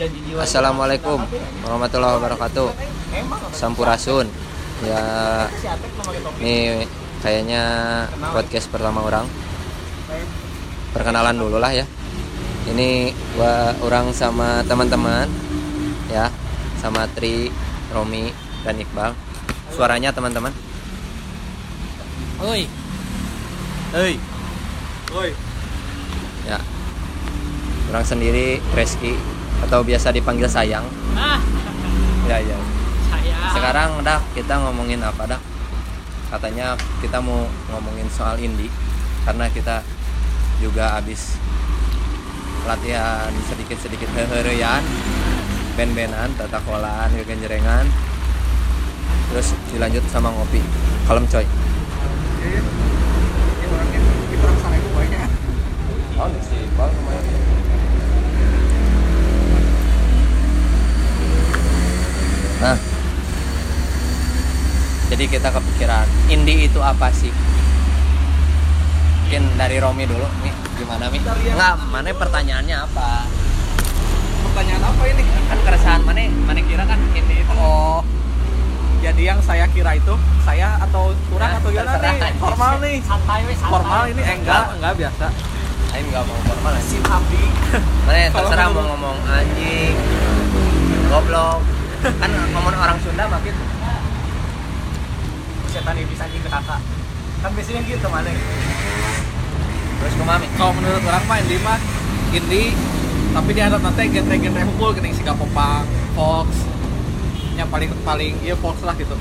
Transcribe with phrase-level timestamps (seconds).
[0.00, 1.20] Assalamualaikum
[1.60, 2.72] warahmatullahi wabarakatuh.
[3.52, 4.32] Sampurasun.
[4.80, 5.04] Ya,
[6.40, 6.88] ini
[7.20, 7.62] kayaknya
[8.32, 9.28] podcast pertama orang.
[10.96, 11.84] Perkenalan dulu lah ya.
[12.72, 15.28] Ini gua orang sama teman-teman
[16.08, 16.32] ya,
[16.80, 17.52] sama Tri,
[17.92, 18.32] Romi
[18.64, 19.12] dan Iqbal.
[19.68, 20.56] Suaranya teman-teman.
[22.40, 22.64] Oi,
[23.92, 24.16] Hei.
[25.12, 25.30] Oi.
[26.48, 26.56] Ya.
[27.92, 30.84] Orang sendiri Reski atau biasa dipanggil sayang.
[31.14, 31.38] ah,
[32.24, 32.58] Ya, ya.
[33.06, 33.36] saya.
[33.50, 35.40] Sekarang dah kita ngomongin apa dah?
[36.30, 38.70] Katanya kita mau ngomongin soal indie
[39.26, 39.82] karena kita
[40.58, 41.34] juga habis
[42.62, 44.84] latihan sedikit-sedikit hehereyan
[45.74, 47.88] band-bandan, tata kolaan, gegenjerengan
[49.30, 50.60] terus dilanjut sama ngopi
[51.06, 51.46] kalem coy
[52.40, 52.58] Ini
[53.64, 54.00] orangnya
[54.60, 55.28] sana itu banyak.
[56.18, 56.92] oh sih bang
[62.60, 62.76] nah
[65.08, 67.32] jadi kita kepikiran indie itu apa sih
[69.22, 73.10] mungkin dari Romi dulu nih gimana mi nggak mana pertanyaannya apa
[74.42, 75.22] Pertanyaan apa ini?
[75.46, 78.02] kan keresahan mana mana kira kan indie itu Oh.
[78.98, 82.32] Jadi yang saya kira itu saya atau kurang Nah, atau gimana nih?
[82.36, 82.96] Formal nih.
[83.00, 83.70] santai wes santai.
[83.70, 85.26] Formal ini eh, enggak, enggak biasa.
[85.90, 87.44] Aing nggak mau formal sih abdi.
[88.02, 89.94] mana terserah mau ngomong- ngomong anjing
[91.06, 91.60] goblok
[92.00, 93.54] kan ngomong orang Sunda makin
[95.70, 96.82] Setan ini bisa anjing ke kakak.
[97.40, 98.30] Kan biasanya gitu mana?
[100.00, 101.78] terus kumami Kalau menurut orang mah indie mah
[102.32, 102.72] indie
[103.30, 105.86] tapi dia ada nanti genre-genre hukum gini sih popang,
[106.18, 106.50] fox,
[107.54, 109.14] yang paling paling iya fox lah gitu.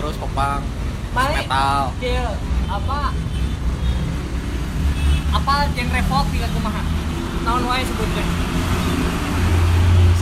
[0.00, 0.64] Terus popang,
[1.12, 1.44] Mari.
[1.44, 1.92] metal.
[2.00, 2.30] Kill.
[2.72, 3.12] apa?
[5.36, 6.82] Apa genre folk di lagu kumaha?
[7.44, 8.26] Naon wae sebutkeun?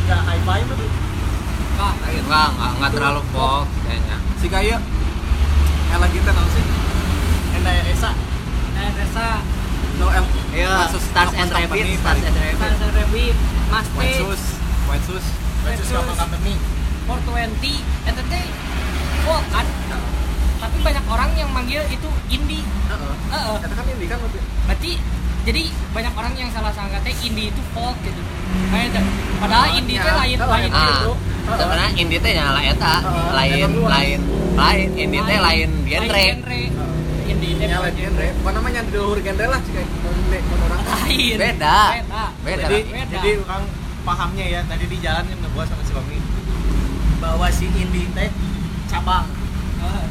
[0.03, 0.97] Suka hi-fi tuh.
[1.78, 4.46] Enggak enggak enggak terlalu pop kayaknya Si
[5.88, 6.64] yang lagi teh naon sih?
[7.56, 8.11] Enda ya Esa.
[8.78, 9.27] eh desa
[9.98, 10.24] No M.
[10.55, 13.34] iya Masus- Stars and Rabbit Stars and Rabbit Stars and Rabbit,
[13.72, 14.42] Mas T, White Sus,
[14.86, 15.27] White Sus,
[15.67, 16.55] White Sus Kapal Company.
[17.08, 18.44] 420, itu teh
[19.27, 19.67] folk kan?
[20.58, 22.62] Tapi banyak orang yang manggil itu indie.
[22.62, 23.14] Heeh.
[23.33, 23.56] Heeh.
[23.58, 24.38] Kata kan ini kan berarti.
[24.67, 24.92] berarti
[25.42, 28.20] jadi banyak orang yang salah sangka teh indie itu folk gitu
[28.68, 29.00] kayak itu.
[29.40, 31.12] padahal indie teh lain lain gitu
[31.57, 32.95] sebenarnya indie teh nyala eta.
[33.33, 34.20] Lain lain
[34.59, 34.89] lain.
[34.98, 36.09] Indie teh lain genre.
[36.13, 36.61] lain genre
[37.29, 38.29] indie teh Nyala genre.
[38.42, 40.81] Bukan namanya di luhur genre lah sih kayak monde mun orang.
[40.85, 41.36] lain.
[41.39, 41.79] Beda.
[41.95, 42.25] beda.
[42.45, 42.67] Beda.
[42.69, 43.11] Jadi Beda.
[43.17, 43.63] jadi orang
[44.05, 46.19] pahamnya ya tadi di jalan yang ngebuat sama si Romi
[47.23, 48.29] bahwa si indie teh
[48.91, 49.27] cabang.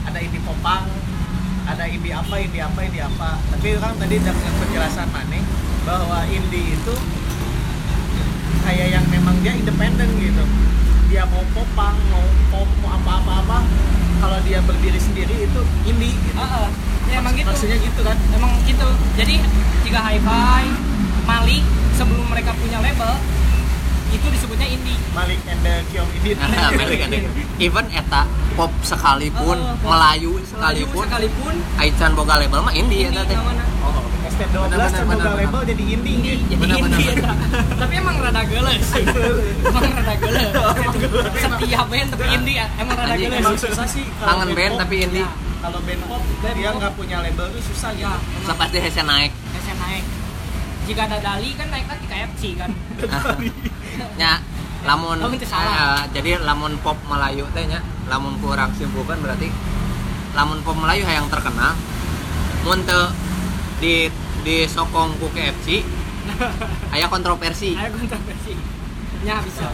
[0.07, 0.87] Ada indie popang
[1.67, 3.35] ada indie apa indie apa indie apa.
[3.51, 5.39] Tapi orang tadi dengan penjelasan mana
[5.83, 6.95] bahwa indie itu
[8.63, 10.43] kayak yang memang dia independen gitu
[11.07, 13.57] dia mau popang mau pop mau apa apa apa
[14.17, 16.35] kalau dia berdiri sendiri itu indie gitu.
[16.35, 16.67] Heeh.
[17.07, 17.47] ya emang gitu.
[17.47, 18.17] maksudnya gitu kan?
[18.35, 18.87] Emang gitu.
[19.15, 19.35] Jadi
[19.85, 20.63] jika hi-fi
[21.23, 21.63] Malik
[21.95, 23.13] sebelum mereka punya label
[24.07, 24.99] itu disebutnya indie.
[25.11, 26.35] Malik and the Kiom Indie.
[26.35, 27.29] Nah, Malik and the-
[27.59, 28.23] even eta
[28.55, 29.89] pop sekalipun Heeh, pop.
[29.95, 30.43] Melayu Melayu
[30.87, 31.53] sekalipun sekalipun.
[31.79, 33.37] Aican boga label mah indie indie eta teh.
[33.85, 34.03] Oh
[34.37, 35.33] ST12 Benar, kan benar, boga benar.
[35.41, 36.15] label jadi indie
[36.45, 37.09] jadi benar, indie.
[37.17, 37.33] eta.
[37.81, 38.85] tapi emang rada geles
[39.65, 40.51] emang rada geles.
[41.41, 43.41] Setiap band tapi indie emang rada geles.
[43.41, 45.25] emang susah sih kangen band pop, tapi indie.
[45.25, 45.29] Ya.
[45.57, 49.01] kalau band pop Band dia nggak punya label tuh susah ya gitu Terus pasti hese
[49.01, 49.31] naik?
[49.57, 50.03] SM naik.
[50.85, 52.71] Jika ada Dali kan naik lagi KFC kan.
[54.21, 54.37] Nya
[54.85, 59.49] lamun Oh, eh, jadi lamun pop Melayu teh nya lamun kurang simpulkan berarti
[60.37, 61.73] lamun pop Melayu yang terkenal.
[62.61, 62.85] Mun
[63.81, 64.09] di
[64.43, 65.81] di sokong ku KFC
[66.95, 67.73] aya kontroversi.
[67.73, 68.53] Ayo kontroversi.
[69.25, 69.67] Ya bisa.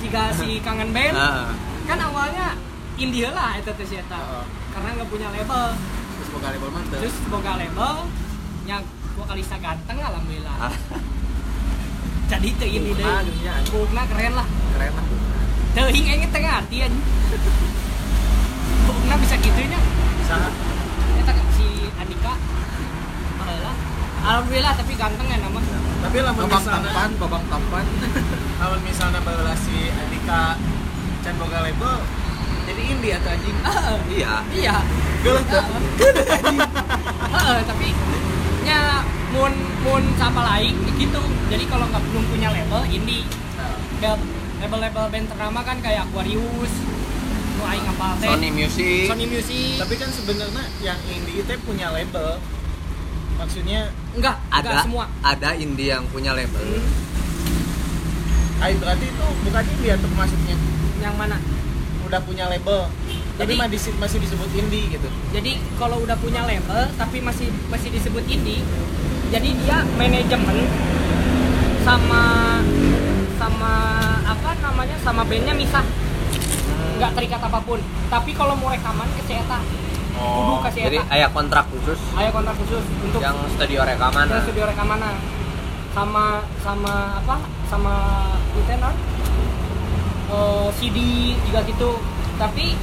[0.00, 1.50] Jika si kangen band Heeh.
[1.88, 2.56] kan awalnya
[2.96, 4.20] indie lah itu teh eta.
[4.20, 4.44] Heeh.
[4.72, 5.74] karena nggak punya label.
[6.18, 6.98] Terus boga label mah teu.
[7.02, 7.94] terus boga label
[8.66, 8.82] yang
[9.18, 10.56] vokalista ganteng alhamdulillah.
[10.56, 10.74] Ah.
[12.30, 13.06] jadi teu indie deh.
[13.74, 14.46] Bukna, keren lah.
[14.76, 15.06] Keren lah.
[15.76, 16.92] Teuing engin tengah artian
[18.88, 19.80] bukna bisa gitunya
[20.20, 20.36] bisa.
[21.20, 21.66] Eta si
[22.00, 22.34] Andika
[24.28, 25.60] alhamdulillah tapi ganteng ya nama
[25.98, 27.84] tapi lamun Babang misalnya tampan, babang tampan.
[28.60, 30.54] lamun misalnya baheula si Andika
[31.20, 31.98] can boga label
[32.68, 33.56] jadi indie atau anjing?
[34.12, 34.34] Iya.
[34.52, 34.76] iya.
[35.18, 35.64] Geuleuh tuh
[37.28, 37.88] Heeh, tapi
[38.62, 39.00] nya
[39.32, 43.24] mun mun sama lain gitu jadi kalau nggak belum punya label indie.
[43.98, 44.28] Bel-
[44.58, 46.72] label-label band ternama kan kayak Aquarius
[48.20, 49.10] Sony Music.
[49.10, 49.82] Sony Music.
[49.82, 52.38] Tapi kan sebenarnya yang indie itu punya label
[53.38, 53.80] maksudnya
[54.18, 55.04] enggak enggak ada semua.
[55.22, 56.58] ada indie yang punya label.
[56.58, 56.86] Hmm.
[58.58, 60.56] Ay, berarti itu bukan indie atau maksudnya
[60.98, 61.38] yang mana?
[62.02, 62.90] Udah punya label
[63.38, 65.08] tapi Jadi- masih masih disebut indie gitu.
[65.30, 68.66] Jadi kalau udah punya label tapi masih masih disebut indie
[69.28, 70.56] jadi dia manajemen
[71.84, 72.58] sama
[73.38, 73.74] sama
[74.24, 74.96] apa namanya?
[75.04, 75.84] Sama bandnya misah.
[76.98, 77.78] Nggak terikat apa pun.
[78.08, 79.22] Tapi kalau mau rekaman ke
[80.18, 84.26] Kudu ke CETA Jadi ayah kontrak khusus Ayo kontrak khusus untuk yang studio rekaman.
[84.26, 85.00] yang studio rekaman
[85.88, 86.24] sama
[86.60, 87.36] sama apa
[87.66, 87.94] sama
[88.52, 88.94] itu non
[90.28, 90.98] eh, CD
[91.42, 91.90] juga gitu
[92.36, 92.76] tapi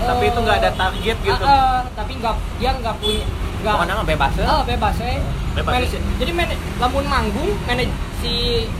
[0.00, 3.22] tapi eh, itu nggak ada target gitu ah, ah, tapi nggak dia nggak punya
[3.62, 4.46] nggak Pokoknya mah bebas ya.
[4.48, 5.22] Oh, bebas ya.
[5.54, 6.02] Bebas Man- sih.
[6.18, 6.48] jadi man,
[6.80, 7.86] lamun manggung manaj
[8.18, 8.32] si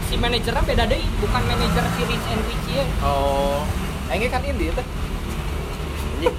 [0.02, 2.84] si manajernya beda deh, bukan manajer si Rich and Rich ya.
[3.04, 3.62] oh
[4.10, 4.82] ini kan indie itu
[6.22, 6.36] Anjing,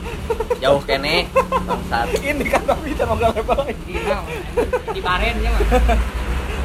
[0.64, 2.08] Jauh kene bangsat.
[2.24, 4.24] indie kan tapi sama gak label Di nah,
[4.96, 5.62] di baren ya mah.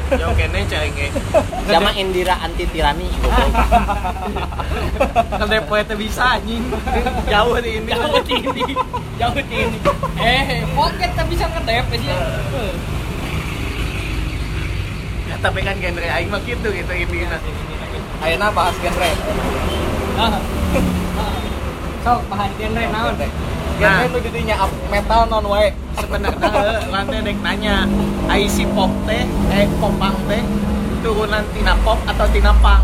[0.09, 1.13] jauh kene cengeng
[1.67, 3.51] Sama Indira anti tirani goblok.
[5.35, 6.63] Kalau poeta bisa anjing
[7.27, 8.63] jauh di indie Jauh di ini,
[9.19, 9.77] jauh di ini.
[10.17, 12.15] Eh, pocket tapi bisa ngedep aja.
[12.55, 12.73] Eh.
[15.27, 17.41] Ya, tapi kan genre aing mah gitu gitu indie nah
[18.19, 19.11] Ayeuna bahas genre.
[20.15, 20.39] Ah.
[21.99, 23.13] Sok bahan genre naon?
[23.15, 23.31] Genre
[23.79, 24.03] Nah.
[24.03, 25.71] itu jadinya up metal non wae.
[25.95, 26.51] sebenarnya
[26.87, 27.87] lantai dek nanya
[28.29, 30.43] IC pop teh eh popang teh
[30.99, 32.83] turunan tina pop atau tina pang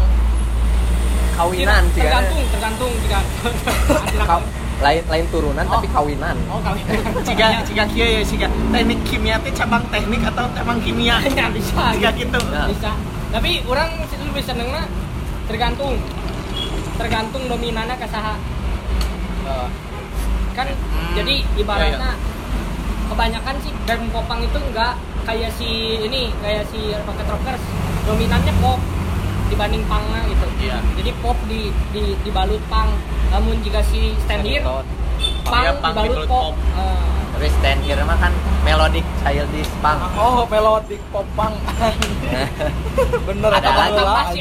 [1.33, 2.23] Kawinan sih kan.
[2.23, 3.19] tergantung, tergantung jika
[4.21, 4.47] Ka-
[4.77, 5.73] lain lain turunan Oh.
[5.73, 6.35] tapi kawinan.
[6.47, 6.83] Oh, kawin.
[7.23, 11.91] jika jika kia ya jika teknik kimia teh cabang teknik atau cabang kimia Ya, bisa.
[11.91, 12.67] jika gitu Nah.
[12.67, 12.91] bisa
[13.31, 14.87] tapi orang lebih senengnya
[15.45, 15.99] tergantung
[16.95, 18.07] tergantung dominannya ke
[19.45, 19.69] Heeh.
[20.51, 22.11] kan Hmm, jadi iya, ibaratnya
[23.05, 24.93] kebanyakan sih band popang itu enggak
[25.23, 25.69] kayak si
[26.01, 27.63] ini kayak si Rocket Rockers
[28.03, 28.79] dominannya pop
[29.45, 30.77] dibanding pangnya gitu Iya.
[30.95, 32.89] jadi pop di, di dibalut pang
[33.29, 34.63] namun jika si stand here
[35.43, 36.55] pang Iya, punk dibalut pop, pop.
[36.55, 38.31] Eh, Tapi stand here mah kan
[38.63, 39.99] melodic childish punk.
[40.15, 41.51] Oh, melodic popang.
[43.27, 44.39] Bener Ada mah tambah si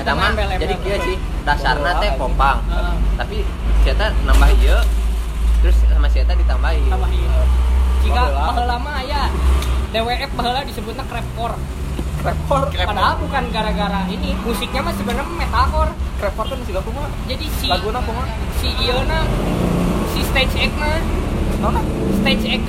[0.00, 2.58] Eta mah jadi kieu sih dasarna teh Heula, popang.
[2.72, 2.94] Heeh.
[3.20, 3.36] Tapi
[3.84, 4.78] si eta nambah ieu
[5.58, 6.86] terus sama si eta ditambahi.
[6.86, 7.30] tambahin
[7.98, 8.76] jika Baheula.
[8.78, 9.26] mah ya
[9.90, 11.58] DWF baheula disebutnya crapcore
[12.18, 17.06] Rapper, padahal bukan gara-gara ini musiknya mah sebenarnya metalcore rapper kan siga kumaha?
[17.30, 18.26] jadi si Laguna kumaha?
[18.58, 19.22] si Iona
[20.10, 20.98] si stage act na
[21.58, 21.74] Naon?
[22.18, 22.66] stage act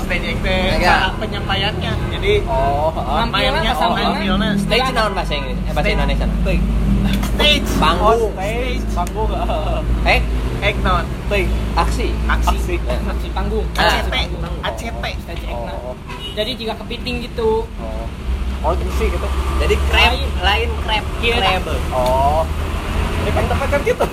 [0.00, 0.80] stage Iya.
[0.80, 3.16] cara penyampaiannya jadi Oh, heeh.
[3.20, 5.56] Nampilnya mainnya pas oh, nampilnya Stage naon bahasa Inggris?
[5.58, 5.94] Eh bahasa Stage.
[5.94, 6.26] Indonesia.
[6.40, 8.32] Stage Oh, Panggung.
[8.34, 9.28] stage, panggung.
[10.04, 10.20] Eh,
[10.60, 11.48] act non Teuing.
[11.74, 12.08] aksi.
[12.26, 12.76] aksi Aksi.
[13.20, 14.42] si panggung panggung.
[14.60, 15.94] ACT stage Oh.
[16.34, 18.06] jadi jika kepiting gitu Oh.
[18.60, 19.24] Oh, gengsi gitu.
[19.56, 20.28] Jadi crab Lain.
[20.42, 21.64] lain crab Iya, crab.
[21.90, 22.44] Oh.
[23.20, 24.06] Kan tempat kan gitu.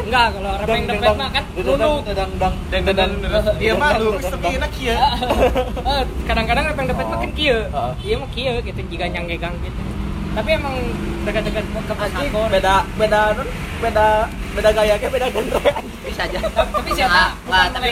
[0.00, 2.54] enggak kalau repeng depet mah kan Dedang dang.
[2.70, 3.10] dan dan dan
[3.56, 5.00] dia mah enak ya
[5.90, 7.58] Eh, kadang-kadang repeng depet mah kan kieu.
[7.66, 7.92] Heeh.
[8.00, 9.80] iya mah kieu gitu jika nyanggegang gitu.
[10.30, 10.74] Tapi emang
[11.20, 13.48] dekat-dekat ke pas Anjing, hardcore beda beda non
[13.80, 14.06] beda
[14.54, 15.60] beda gaya ke beda genre.
[16.00, 16.38] Bisa aja.
[16.46, 17.88] tapi saya Ah, tak ah, bukan tapi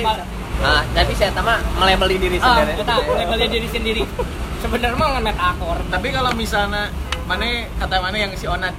[0.61, 2.73] ah, tapi saya mah melebeli diri ah sendiri.
[2.79, 4.03] kita labelnya diri sendiri.
[4.63, 6.91] Sebenarnya mah nggak metalcore tapi kalau misalnya
[7.27, 8.73] mana kata mana yang si Onat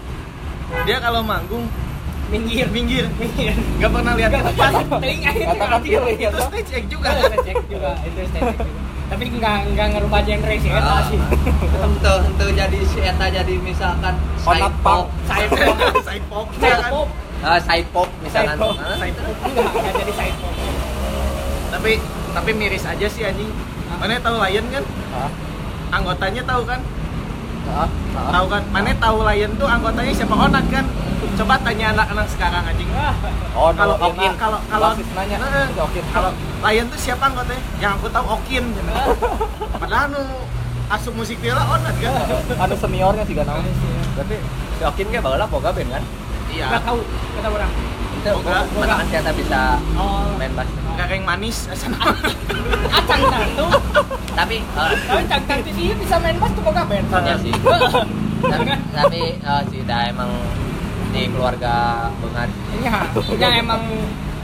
[0.83, 1.66] dia kalau manggung
[2.30, 3.54] minggir minggir minggir.
[3.78, 4.30] Nggak pernah lihat.
[4.30, 4.42] Ke
[5.42, 6.30] Katakan kiri ya.
[6.30, 7.09] itu stage act juga.
[7.42, 8.66] Cek juga itu stage juga.
[9.09, 11.02] Tapi nggak nggak ngerubah genre sih eta Ah.
[11.04, 11.18] sih.
[11.57, 15.76] Tentu tentu jadi si eta jadi misalkan side pop, side pop.
[15.99, 17.07] Side pop side pop.
[17.40, 18.54] Ah, side pop misalkan.
[18.54, 18.76] Side pop.
[18.78, 18.95] Ah,
[19.42, 20.54] enggak nggak jadi side pop.
[21.71, 21.92] Tapi
[22.30, 23.49] tapi miris aja sih anjing.
[23.92, 24.85] Mana tahu Lion kan?
[25.90, 26.78] Anggotanya tahu kan
[27.71, 27.88] Hah?
[28.30, 30.85] tahu kan mana tahu Lion tuh anggotanya siapa Onat kan
[31.35, 32.90] coba tanya anak-anak sekarang anjing
[33.52, 35.38] Oh, kalau no, Okin kalau kalau Wasit nanya.
[35.38, 35.66] Heeh.
[35.69, 36.04] Si Okin.
[36.09, 38.92] kalau Lion tuh siapa anggotanya yang aku tahu Okin gitu.
[39.73, 40.21] padahal nu
[40.90, 42.14] asup musik viola Onat kan
[42.64, 43.64] Anu seniornya sih naon.
[44.14, 44.38] Berarti
[44.73, 46.04] si Okin ge baheula boga band kan?
[46.49, 46.97] iya nggak tahu
[47.38, 47.71] tahu orang
[48.18, 48.66] Itu Boga.
[48.90, 49.61] kan eta bisa
[49.95, 50.66] oh main bass.
[50.99, 51.95] Gareng manis asal
[52.91, 53.68] acang tantu
[54.35, 57.53] Tapi eh, tapi acang tantu dia bisa main bass tuh boga band Iya sih.
[58.44, 60.31] tapi, tapi eh, emang
[61.09, 62.51] di keluarga Bengar
[62.83, 62.95] ya,
[63.39, 63.81] ya emang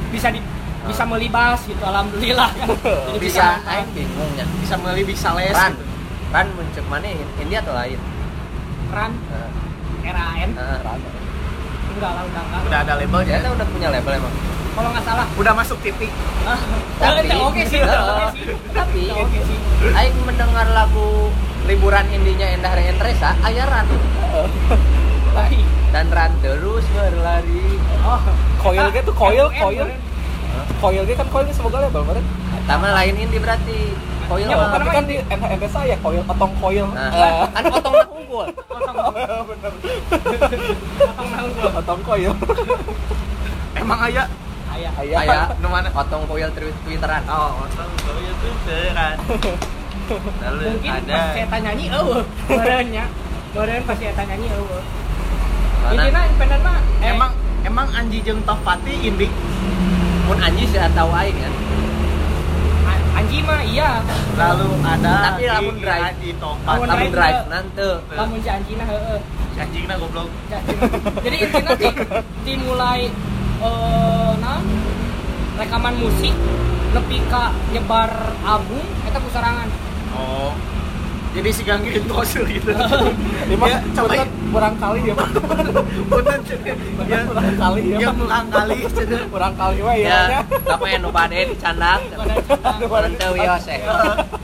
[0.10, 0.40] bisa di
[0.86, 2.50] bisa melibas gitu alhamdulillah.
[2.56, 2.70] Kan
[3.18, 3.74] Jadi bisa makan.
[3.74, 4.46] aing bingungnya.
[4.62, 5.84] bisa meuli bisa les Ran, gitu.
[6.30, 7.10] Ran muncul mana?
[7.42, 8.00] India atau lain?
[8.94, 9.12] ran.
[9.12, 9.50] Eh,
[10.14, 10.78] RAN eh,
[11.96, 14.34] enggak lah udah enggak udah ada labelnya Dia udah punya label emang.
[14.76, 15.26] kalau nggak salah.
[15.34, 16.12] Udah masuk titik
[16.44, 16.60] ah
[17.02, 18.44] Tapi- tapi oke sih oke sih.
[18.70, 19.58] Tapi oke sih.
[19.90, 21.32] aing mendengar lagu
[21.66, 23.88] liburan indinya Endah Rengen Teresa, ayaran.
[25.90, 27.80] dan run terus berlari.
[28.02, 28.20] Oh.
[28.62, 29.84] Coil ge tuh coil, coil.
[29.86, 30.00] meren.
[30.78, 32.26] Coil ge kan coil semoga label meren.
[32.66, 33.80] sama lain ini berarti.
[34.26, 36.86] Koil Ya, Tapi kan di ente saya coil otong coil.
[36.92, 38.48] nah, Eh, kan otong unggul.
[39.48, 39.72] Bener.
[41.72, 42.34] Otong coil.
[43.82, 44.24] emang aya?
[44.72, 45.18] Ayah Aya.
[45.20, 45.88] kayak Nu mana?
[45.90, 49.16] otong koil twi- twitteran oh otong koil tuh teran
[50.44, 53.06] lalu mungkin ada pas saya tanya nyanyi eueuh merenya
[53.52, 54.84] meren pas saya tanya nyanyi eueuh
[55.80, 57.32] Karena intinya independen mah eh, emang
[57.64, 59.28] emang Anji jeung Topati indi
[60.26, 61.54] mun anjing saya tahu aing kan
[63.16, 64.04] Anji mah iya.
[64.36, 66.04] Lalu ada Tapi lamun drive.
[66.04, 69.20] Anji Topat Lamun drive nanti lamun si Anji nah heeh
[69.56, 70.28] si anjingna goblok.
[70.52, 70.60] Ya,
[71.24, 71.88] jadi intinya di,
[72.44, 73.08] dimulai
[73.64, 74.60] eh nah,
[75.56, 76.36] rekaman musik
[76.92, 78.12] nepi ka nyebar
[78.44, 79.68] album eta kusarangan
[80.16, 80.52] oh
[81.36, 82.72] jadi si gangguin tose gitu
[83.46, 84.24] Lima Ya, coba
[84.56, 85.30] kurang kali ya, Pak.
[86.08, 86.40] punten
[87.04, 87.98] ya Kurang kali ya.
[88.00, 89.24] ya mulang kali cenah.
[89.36, 90.20] Kurang kali we ya.
[90.32, 93.84] ya tapi nu bade dicandak Nanti wios eh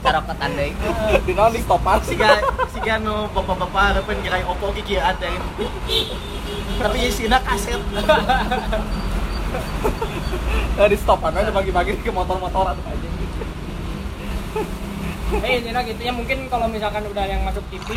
[0.04, 0.76] caroketan deui
[1.24, 5.32] Di naon di stopar si ga si ga nu bapak-bapak harapan gerai opo kikieuan teh
[6.76, 7.80] tapi isina kaset
[10.74, 13.08] Eh, di stopan aja bagi-bagi ke motor-motor atau aja.
[15.40, 17.96] Eh intinya gitu ya mungkin kalau misalkan udah yang masuk TV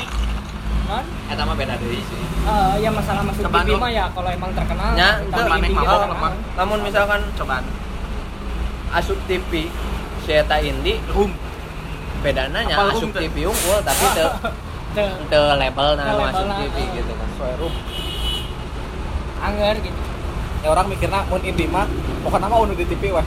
[0.85, 4.31] kan eta mah beda deui sih eh, ya masalah masuk Ke TV mah ya kalau
[4.31, 6.33] emang terkenal Ya, itu maneh mau ah.
[6.55, 7.64] namun misalkan cobaan
[8.95, 9.67] asup TV
[10.23, 11.33] si eta indi rum
[12.23, 13.19] bedana nya Apal asup hum?
[13.19, 14.29] TV unggul tapi teu
[14.95, 16.87] Teu teu label Teu nah na, TV eh.
[17.03, 17.75] gitu kan Sesuai room.
[19.45, 20.00] anger gitu
[20.64, 21.85] Ya orang mikirnya mun indie mah
[22.25, 23.26] bukan nama unu di TV weh.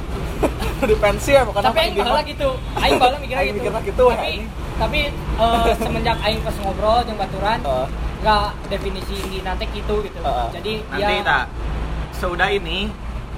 [0.80, 2.24] Di pensi ya bukan tapi aing indie mah.
[2.24, 2.50] gitu.
[2.76, 3.56] Aing baheula mikirnya gitu.
[3.58, 4.46] mikirnya gitu, ya, tapi ini.
[4.78, 5.00] tapi
[5.36, 7.60] eh, semenjak aing pas ngobrol jeung baturan
[8.18, 10.20] nggak definisi indie nanti gitu gitu.
[10.20, 10.48] Heeh.
[10.54, 11.44] jadi nanti ya tak
[12.14, 12.90] sudah ini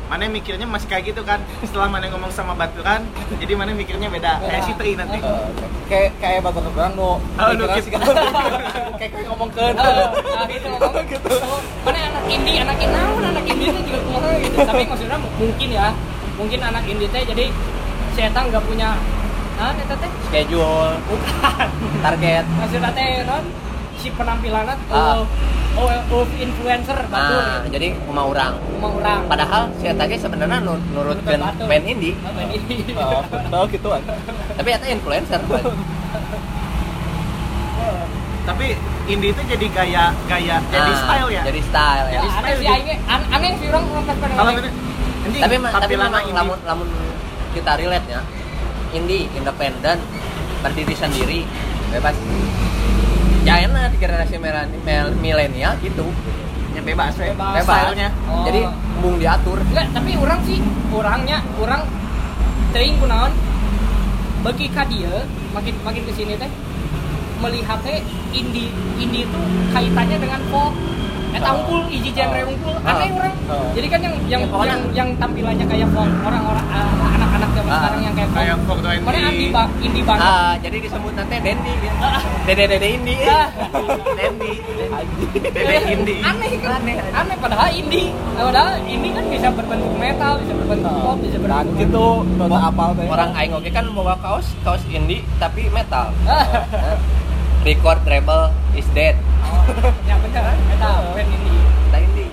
[0.10, 1.38] mana mikirnya masih kayak gitu kan?
[1.62, 3.06] Setelah mana ngomong sama baturan
[3.38, 4.42] jadi mana mikirnya beda.
[4.42, 5.22] Kayak si Tri nanti.
[5.22, 5.48] Eh,
[5.86, 7.94] kayak kayak batur orang nu Oh, nu gitu.
[7.94, 8.02] kan.
[9.00, 10.66] kayak kayak ngomong ke Eh, nah gitu.
[10.68, 11.30] Ngomong Gitu.
[11.30, 14.58] Oh, mana anak indie anak inaun anak indie itu juga kumaha gitu.
[14.60, 15.88] Tapi maksudnya mu- mungkin ya
[16.40, 17.46] mungkin anak indie teh jadi
[18.10, 18.96] si Eta nggak punya
[19.54, 20.08] nah eta teh?
[20.26, 20.96] Schedule.
[21.04, 21.68] Bukan.
[22.06, 22.44] Target.
[22.50, 23.44] Maksudnya teh non
[23.94, 25.20] si penampilannya Ah.
[25.20, 25.28] oh
[25.78, 27.36] oh, oh influencer batur.
[27.36, 27.76] nah gitu.
[27.76, 31.68] jadi rumah orang mau orang padahal si eta ge sebenarnya nur- nurutkeun Batur.
[31.68, 32.16] band indie.
[32.18, 32.96] Oh, band indie.
[32.96, 34.16] Oh, tahu gitu aja.
[34.56, 35.40] tapi eta influencer
[38.42, 38.74] tapi
[39.06, 41.42] indie itu jadi gaya gaya jadi Nah, style ya?
[41.44, 42.14] jadi style ya.
[42.16, 43.14] Ya, aneh style sih gitu.
[43.30, 43.52] aneh.
[43.54, 44.70] Sih orang orang kalau ini
[45.30, 46.90] anjing tapi tapi memang lamun lamun
[47.54, 48.22] kita relate ya.
[48.90, 50.02] Indie independen
[50.66, 51.42] berdiri sendiri
[51.94, 52.18] bebas.
[53.46, 54.36] Ya enak di generasi
[55.22, 56.10] milenial gitu.
[56.74, 57.54] Ya bebas we Bebas.
[57.62, 57.78] bebas.
[57.86, 58.10] Stylenya.
[58.30, 58.46] Oh.
[58.46, 58.62] jadi
[58.98, 59.58] embung diatur.
[59.62, 60.60] Enggak, tapi orang sih
[60.94, 61.82] orangnya orang
[62.74, 63.32] teuing kunaon
[64.40, 66.48] bagi ka dia makin makin ke sini teh
[67.42, 68.00] melihat teh
[68.32, 69.42] indie indie itu
[69.74, 70.76] kaitannya dengan folk
[71.32, 72.50] eta unggul hiji genre Oh.
[72.50, 72.90] unggul Oh.
[72.90, 73.34] aneh orang.
[73.48, 73.70] Oh.
[73.72, 77.78] jadi kan yang yang Ya, yang, yang tampilannya kayak folk orang-orang ah, anak-anak zaman Ah.
[77.80, 78.80] sekarang yang kayak folk kayak folk.
[78.80, 79.50] twenty mana indie.
[79.50, 80.26] ba indie banget.
[80.28, 81.98] Ah jadi disebut nanti Dendi gitu
[82.46, 83.48] dede dede indie Ah.
[84.12, 84.52] Dendi.
[85.50, 86.72] Dede indie aneh kan?
[86.78, 87.36] Aneh, aneh.
[87.38, 92.06] Padahal indie padahal indie kan bisa berbentuk metal bisa berbentuk pop bisa berbentuk gitu
[92.52, 93.06] apal teh.
[93.08, 96.10] orang aing oke kan bawa kaos kaos indie tapi metal.
[96.26, 96.98] Ah.
[97.64, 99.16] Record rebel is dead.
[99.44, 99.64] Oh,
[100.08, 102.30] ya bener metal band indie kita indie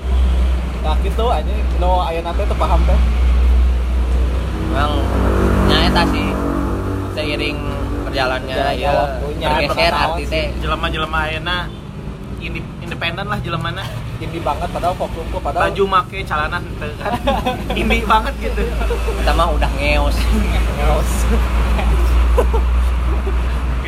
[0.83, 1.53] Nah gitu aja.
[1.83, 3.01] No aya nanti tuh paham teh.
[4.67, 4.99] memang
[5.71, 6.27] nyaeta sih
[7.17, 7.59] seiring
[8.05, 10.47] berjalannya Jalannya ya waktunya, bergeser arti teh.
[10.61, 11.57] jelema-jelema ayeuna
[12.39, 13.83] indi independen lah jelemana.
[14.17, 17.13] Indie banget padahal folk unggul padahal baju make celana henteu kan.
[17.81, 18.63] Indie banget gitu.
[19.21, 20.17] Kita mah udah ngeos.
[20.77, 21.11] Ngeos.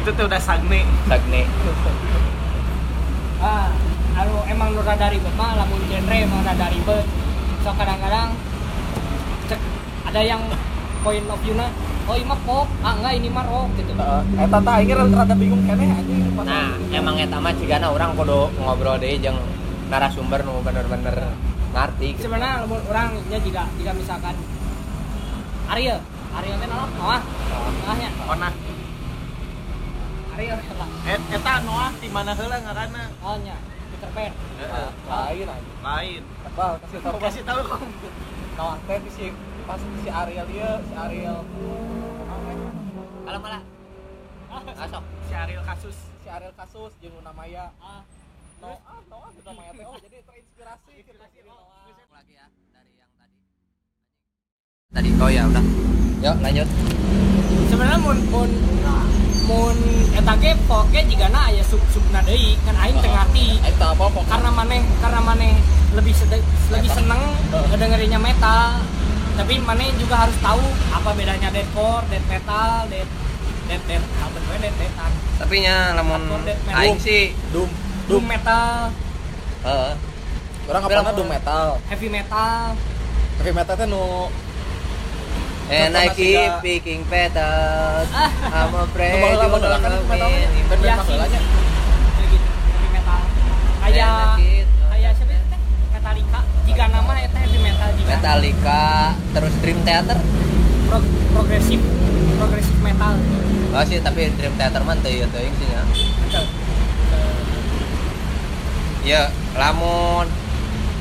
[0.08, 0.88] Itu tuh udah sagne.
[1.04, 1.44] Sagne.
[3.44, 3.68] Ah
[4.16, 7.04] anu emang nu rada ribet mah lamun genre emang rada ribet.
[7.60, 8.32] So kadang-kadang
[9.52, 9.60] cek
[10.08, 10.40] ada yang
[11.04, 11.68] point of view na
[12.08, 13.92] oh ini mah pop ah enggak ini mah rock gitu.
[13.92, 14.48] Heeh.
[14.48, 18.96] Eta tah aing rada bingung keneh anjing nah emang eta mah cigana orang kudu ngobrol
[18.96, 19.36] deh jeung
[19.92, 21.36] narasumber nu bener-bener
[21.76, 22.24] ngerti gitu.
[22.24, 24.32] sebenarnya lamun orangnya jika jika misalkan
[25.68, 26.00] Ariel
[26.32, 27.20] Ariel teh naon Noah
[27.84, 28.48] Noahnya Ona
[30.38, 33.58] Ariel lah et eta Noah di mana heula ngaranna oh nya
[33.90, 34.30] Peter Pan.
[34.30, 34.88] Heeh.
[35.10, 35.78] Lain anjing.
[35.82, 36.22] lain.
[36.54, 37.60] Bal kasih tahu kasih tahu
[38.54, 39.34] Nah, teh si
[39.66, 41.42] pas si Ariel ieu si Ariel
[43.26, 43.62] kalau malah
[44.78, 45.98] asok si Ariel kasus.
[46.22, 48.06] Si Ariel kasus jeung Luna Maya ah
[48.62, 52.14] Noah Noah sudah main oh jadi terinspirasi Inspirasi, jadi oh, Noah.
[52.14, 53.38] lagi ya dari yang tadi
[54.88, 55.12] tadi.
[55.20, 55.64] Oh ya udah.
[56.24, 56.68] Yuk lanjut.
[57.68, 58.50] Sebenarnya mun mun
[59.48, 59.76] mun
[60.16, 64.04] eta ge poke jigana aya sub subna deui kan aing teu ngarti Aing tak apa
[64.08, 65.52] pokoknya karena maneh karena maneh
[65.96, 67.20] lebih sede- lebih seneng
[67.72, 68.76] ngedengerinnya metal
[69.40, 73.08] tapi maneh juga harus tahu apa bedanya deathcore, death metal, death
[73.70, 76.74] death death apa tuh death metal, tapi nya lamun metal.
[76.74, 77.70] aing sih doom.
[78.10, 78.90] Doom metal,
[79.62, 79.92] heeh.
[80.66, 81.76] Orang apa doom metal.
[81.86, 82.72] Heavy metal,
[83.38, 84.26] heavy metal teh nu
[85.68, 88.08] And I keep picking petals
[88.48, 90.90] I'm afraid you don't kan love itu me sih.
[90.90, 93.20] masalahnya kayak gitu heavy metal.
[93.78, 94.12] Kayak
[94.88, 95.60] kayak siapa itu teh
[95.90, 96.40] Metallica.
[96.64, 98.08] Jika nama eta heavy metal juga.
[98.08, 98.82] Metallica
[99.30, 100.18] terus Dream Theater?
[100.88, 101.80] Pro- progresif
[102.34, 103.12] progresif metal.
[103.68, 105.82] Oh sih tapi Dream Theater mah teu ieu teuing sih ya.
[105.84, 106.44] Betul.
[109.04, 109.22] ya
[109.54, 110.26] lamun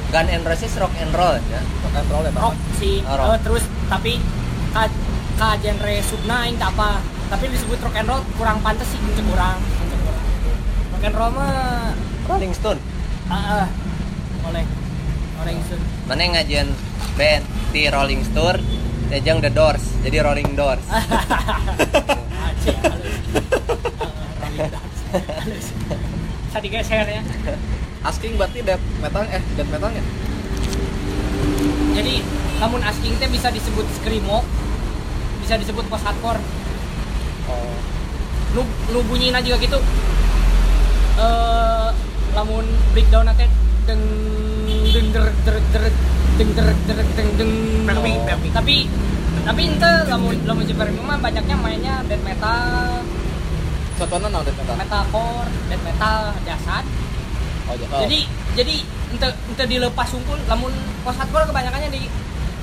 [0.08, 1.60] Gun and Roses rock and roll ya.
[1.82, 3.00] Rock and roll ya rock sih.
[3.04, 3.28] Oh, rock.
[3.30, 4.20] Eh, terus tapi
[4.78, 4.86] ka,
[5.42, 7.02] ka genre subna aing tak apa.
[7.34, 9.58] Tapi disebut rock and roll kurang pantas sih untuk kurang
[10.94, 11.98] rock and roll mah
[12.30, 12.78] Rolling Stone?
[13.28, 13.68] Ah ah,
[14.46, 14.64] oleh
[15.42, 15.84] Rolling Stone.
[16.06, 16.68] Mana yang ngajian
[17.18, 17.44] band?
[17.74, 18.62] Di Rolling Stone
[19.10, 19.84] Tejang The Doors.
[20.06, 20.86] Jadi Rolling Doors.
[22.48, 23.16] Aceh, halus.
[24.40, 25.00] Rolling Stones.
[25.12, 25.68] Halus.
[26.48, 27.22] Bisa digeser ya.
[28.06, 30.04] Asking berarti death metal eh death metalnya
[31.98, 32.22] jadi
[32.62, 34.46] namun asking teh bisa disebut screamo
[35.48, 36.44] bisa disebut post hardcore
[37.48, 37.72] oh
[38.52, 39.80] nu nu bunyina juga gitu
[41.24, 41.88] eh
[42.36, 43.48] lamun breakdown teh
[43.88, 44.04] deng
[44.92, 45.84] deng der der der
[46.36, 47.52] deng der der deng deng
[47.88, 48.14] permi.
[48.52, 48.78] tapi
[49.48, 53.00] tapi ente lamun lamun Permi mah banyaknya mainnya death metal
[53.96, 56.84] contohnya naon death metal metalcore death metal jasad
[57.72, 58.20] oh jadi jadi
[58.60, 58.76] jadi
[59.16, 60.76] ente ente dilepas sungkul lamun
[61.08, 62.04] post hardcore kebanyakannya di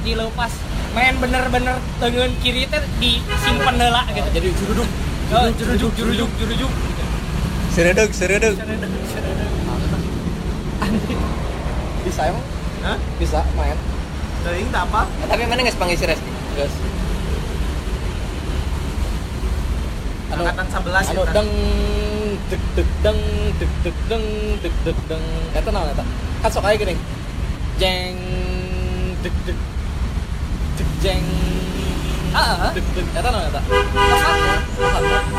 [0.05, 0.53] dilepas
[0.95, 4.29] main bener-bener tengen kiri teh disimpen heula gitu.
[4.35, 4.89] Jadi juruduk
[5.35, 6.73] Oh, juruduk juruduk juruduk
[7.75, 8.55] Sereduk sereduk.
[12.07, 12.45] Bisa emang?
[12.85, 12.99] Hah?
[13.19, 13.75] bisa main.
[14.45, 15.09] Teuing tak apa?
[15.25, 16.31] Eh, tapi mana nggak sepanggi si Reski?
[16.55, 16.75] Guys
[20.35, 21.33] anu Angkatan 11 anu ya.
[21.33, 21.51] deng.
[22.51, 23.21] Deg deg deng.
[23.61, 24.25] Deg deg deng.
[24.63, 25.25] Deg deg deng.
[25.55, 26.05] Eta naon eta
[26.43, 27.01] kan sok aya geuning
[27.79, 28.19] jeng.
[29.23, 29.59] Deg deg
[31.05, 31.25] jeng.
[32.33, 32.71] Ah ah.
[32.73, 33.61] deg deg eta eta
[33.93, 34.61] post hardcore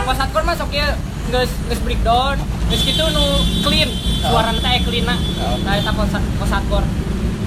[0.06, 0.46] post hardcore.
[0.46, 0.88] Masuk ya
[1.34, 2.38] geus geus breakdown
[2.70, 3.26] geus kitu nu
[3.66, 3.90] clean.
[4.22, 5.58] Suarana teh clean na Oh.
[5.66, 6.88] nah eta post hardcore.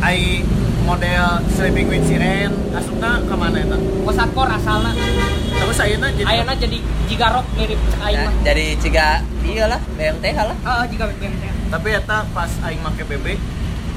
[0.02, 0.42] Ai
[0.82, 3.76] model Sleeping with Siren asupna ke mana eta?
[4.18, 4.90] hardcore asalna
[5.58, 8.34] Terus ayeuna jadi ayeuna jadi jigarok mirip aing mah.
[8.46, 9.08] jadi ciga
[9.46, 10.56] iya lah BMTH lah.
[10.66, 13.26] Ah ah, jiga BMT tapi eta pas aing make BB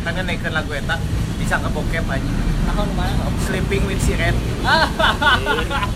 [0.04, 0.96] kan naikkeun lagu eta
[1.42, 2.34] bisa ke bokep aja.
[3.50, 4.38] Sleeping with Siren.
[4.70, 4.86] ah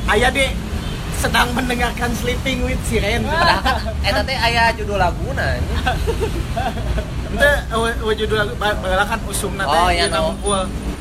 [0.10, 0.50] Aya deh
[1.16, 3.24] sedang mendengarkan Sleeping with Siren.
[3.24, 5.70] padahal kan eta teh aya judul laguna ini.
[7.30, 7.52] Ente
[8.18, 10.34] judul lagu kan usumna teh Oh, iya, no.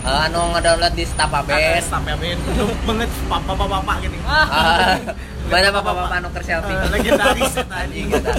[0.04, 2.37] Eh, anu ngedownload di Stapa Band Sampai ben
[2.85, 4.20] banget papa-papa gini.
[4.28, 5.00] Ah,
[5.48, 7.72] banyak bapak-bapak anu keur selfie Eh, legendaris anjing.
[7.72, 8.35] Anjing, eta.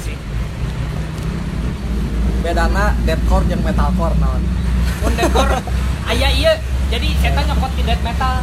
[0.00, 0.16] Sih.
[2.48, 4.40] Bedana deathcore jeung metalcore naon
[5.04, 5.48] mun dekor
[6.08, 6.52] aya iya
[6.88, 8.40] jadi setan nyokot di death metal.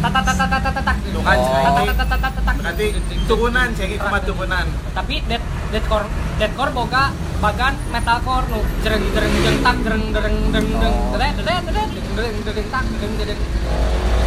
[0.00, 1.60] Tata tata tata tata Tuh kan, Oh.
[1.60, 2.86] tata tata tata tata Berarti
[3.24, 4.64] turunan, cek cuma turunan.
[4.92, 6.04] tapi death deathcore
[6.36, 8.60] deathcore boga bagan metalcore nu.
[8.80, 10.94] Jereng jereng jereng tak jereng jereng jereng jereng.
[10.94, 11.16] Oh.
[11.16, 13.40] dede dede dede jereng jereng tak jereng jereng.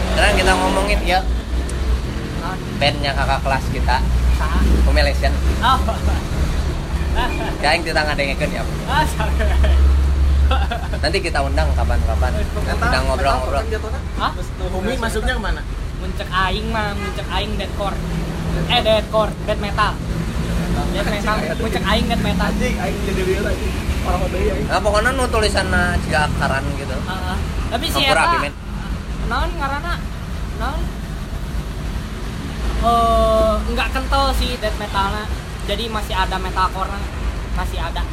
[0.09, 1.19] Sekarang kita ngomongin ya.
[2.77, 3.97] Bandnya kakak kelas kita.
[4.89, 5.33] Humiliation
[7.13, 7.29] ah
[7.61, 9.05] Kayak kita ngadengekeun ya ah
[11.03, 12.31] nanti kita undang kapan-kapan.
[12.39, 13.63] Kita ngobrol-ngobrol.
[14.19, 14.31] ah
[14.77, 15.61] Umi masuknya ke mana?
[16.03, 16.91] muncak aing mah.
[16.95, 17.97] Muncak aing deathcore
[18.69, 19.93] eh deathcore death metal.
[20.91, 21.35] Death metal.
[21.63, 22.49] muncak aing death metal.
[22.51, 23.67] Anjing, aing jadi real lagi.
[24.03, 24.53] Orang udah ya.
[24.67, 25.71] nah pokoknya nu tulisan
[26.03, 26.97] jika akaran gitu.
[27.07, 27.37] Ah, ah.
[27.71, 28.51] tapi si Campur Eta
[29.31, 29.93] non karena
[30.59, 30.79] non
[32.83, 35.23] eh nggak kental sih death metalnya
[35.63, 36.91] jadi masih ada metalcore
[37.53, 38.03] masih ada.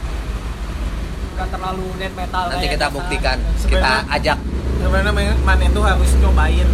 [1.34, 2.94] Nggak terlalu death metal nanti kita biasa.
[2.94, 3.36] buktikan.
[3.40, 4.38] Kita Sebenarnya- ajak.
[4.76, 6.68] Sebenarnya man- mana itu harus nyobain.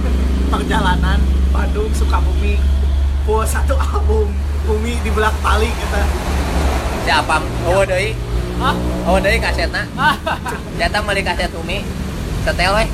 [0.52, 2.56] Perjalanan Bandung Sukabumi.
[3.22, 4.30] Full satu album
[4.62, 6.02] Bumi di belak balik kita
[7.02, 8.18] siapa oh deui
[8.58, 8.74] ah
[9.06, 10.18] oh deui kasetna ah
[10.74, 11.86] jatah meuli kaset umi.
[12.42, 12.84] Setel we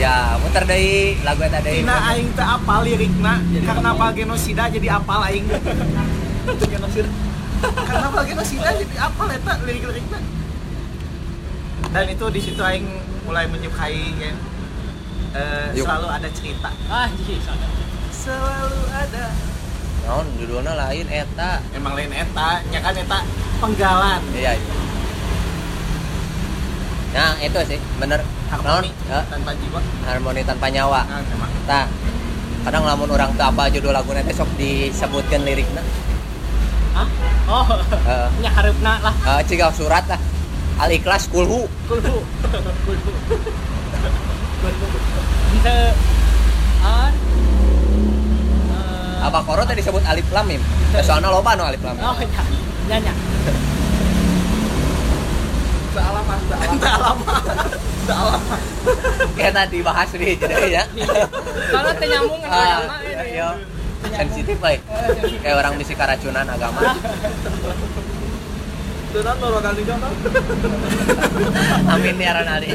[0.00, 3.34] ya muter deui lagu eta deui Tina aing teh apal lirikna
[3.66, 5.44] karena apal genosida jadi apal aing.
[6.72, 7.10] Genosida.
[7.62, 10.18] karena bagian Sina jadi apa eta lirik-liriknya
[11.92, 12.88] dan itu di situ aing
[13.28, 14.32] mulai menyukai ya.
[15.32, 16.70] Eh, selalu ada cerita.
[16.88, 17.40] Ah jadi
[18.12, 19.26] selalu ada.
[20.04, 21.60] Naon judulnya lain eta.
[21.76, 23.18] Emang lain eta nya kan eta
[23.60, 24.20] penggalan.
[24.32, 24.91] Iya iya
[27.12, 28.20] nah itu sih bener.
[28.52, 29.80] Harmoni Ya, tanpa jiwa.
[30.04, 31.00] Harmoni tanpa nyawa.
[31.08, 31.86] Nah, Tah,
[32.62, 35.82] kadang lamun orang teu apa judul lagu nanti sok disebutkan liriknya
[36.92, 37.08] ah
[37.48, 37.66] oh
[38.06, 38.50] Eh, nya
[39.02, 39.14] lah.
[39.14, 40.20] Eh, ciga surat lah
[40.78, 42.16] al ikhlas kulhu kulhu
[44.62, 44.86] kulhu
[45.58, 45.76] ente
[46.86, 47.12] an
[48.70, 50.62] eh, apa koro tadi disebut alif lam mim?
[50.94, 52.04] Ya, soalnya loba no alif lam mim.
[52.06, 52.14] Oh
[52.86, 53.12] nya nya
[55.92, 56.72] Tak lama, tak lama.
[56.72, 57.34] entah lama.
[58.08, 58.56] Lama.
[59.36, 60.82] Kayak tadi bahas nih jadi ya.
[62.00, 63.24] Teh nyambung dengan ah agama ini.
[63.36, 63.48] iya
[64.12, 64.74] sensitif lah
[65.40, 66.96] kayak orang misi keracunan agama.
[69.12, 70.00] Tunan lo kali kan.
[71.92, 72.68] amin ya ali.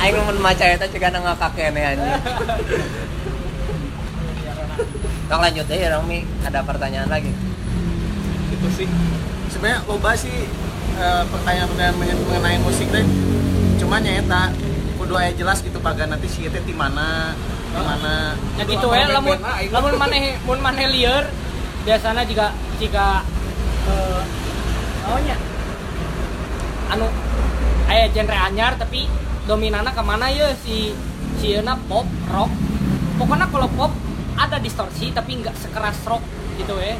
[0.00, 2.20] Aing mun maca eta ciga nang ngakakene anjing.
[5.28, 7.28] Tong lanjut deh Romi, ada pertanyaan lagi.
[8.56, 8.88] Itu sih.
[9.48, 10.46] sebenarnya loba sih eh,
[10.98, 13.04] pertanyaan-pertanyaan mengen- mengenai musik teh.
[13.78, 14.50] Cuman ya eta
[14.98, 17.32] kudu aya jelas gitu pagar nanti si teh di mana
[17.70, 18.34] di mana.
[18.58, 19.38] Ya gitu ya lamun
[19.70, 21.24] lamun maneh mun maneh lieur
[21.86, 23.22] biasanya jika jika
[23.88, 24.22] eh
[25.06, 25.36] naonnya
[26.92, 27.06] anu
[27.88, 29.08] aya genre anyar tapi
[29.48, 30.92] dominannya ke mana ya si
[31.38, 31.54] si
[31.88, 32.50] pop rock.
[33.18, 33.92] Pokoknya kalau pop
[34.38, 36.22] ada distorsi tapi nggak sekeras rock
[36.58, 36.98] gitu ya.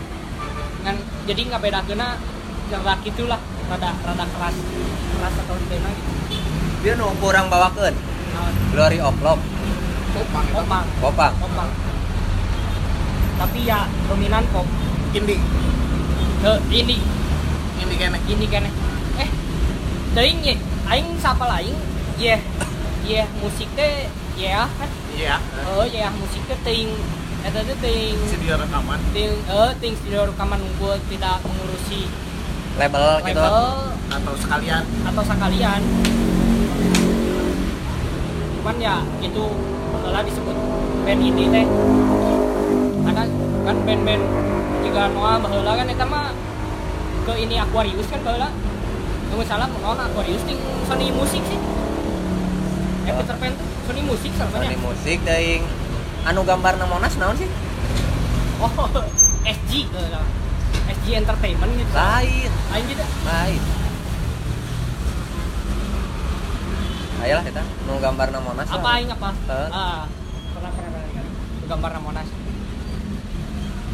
[0.87, 2.17] Ngan jadi nggak beda kena
[2.71, 4.57] genre gitulah rada rada keras.
[5.15, 6.11] Keras atau beda gitu.
[6.79, 7.95] Dia nu kurang bawakeun
[8.35, 8.55] Naon?
[8.71, 9.43] Glory of Love,
[10.15, 10.55] Popang itu.
[10.55, 10.87] popang.
[11.03, 11.35] Popang.
[11.43, 11.71] popang.
[13.39, 14.67] Tapi ya dominan pop.
[15.15, 15.41] Indie.
[16.45, 16.99] Ke ini.
[17.83, 18.19] Indie kene.
[18.27, 18.65] Ini kan
[19.19, 19.29] eh
[20.15, 20.55] teuing ye.
[20.89, 21.75] Aing sapa lain?
[22.17, 22.39] Ye.
[23.09, 24.07] Ye musik teh
[24.39, 24.91] ye ah kan?
[25.19, 25.37] Iya
[25.75, 26.93] oh ye musik teh teuing
[27.43, 28.99] eta teh teuing studio rekaman.
[29.15, 32.07] teuing eh teuing studio rekaman unggul tidak mengurusi
[32.79, 33.43] label gitu.
[33.43, 33.67] label
[34.09, 34.83] atau sekalian.
[35.05, 35.81] Atau sekalian.
[38.59, 39.45] Cuman ya itu
[39.91, 40.57] masalah disebut
[41.03, 41.67] band indie teh.
[43.03, 43.23] Karena
[43.67, 44.23] kan band-band
[44.87, 46.33] jika Noah baheula kan eta mah
[47.27, 48.49] ke ini Aquarius kan baheula.
[49.29, 51.61] Nggak salah non Aquarius ting Sony musik sih.
[53.05, 55.63] Eh Peter Pan tuh Sony musik Sony sebenarnya musik daing
[56.27, 57.49] anu gambar Monas naon sih?
[58.59, 58.75] oh
[59.55, 59.87] SG
[61.09, 61.93] SG Entertainment gitu.
[61.97, 63.05] Lain, lain gitu.
[63.25, 63.63] Lain.
[67.19, 68.69] Ayolah kita nu gambar Monas.
[68.69, 69.29] apa aing apa?
[69.49, 69.69] Heeh.
[69.73, 70.05] ah.
[70.53, 71.29] Pernah pernah pernah kali
[71.65, 72.29] gambar Monas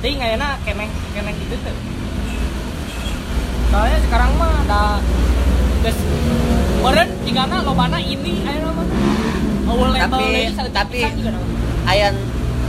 [0.02, 1.76] ting kayaknya keneng keneng gitu tuh.
[3.70, 4.82] Soalnya sekarang mah ada
[5.86, 5.98] guys
[6.82, 8.82] meren jika na lobana ini ayo nama.
[9.70, 11.46] Awal label Tapi- tapi- nama.
[11.86, 12.14] Ayan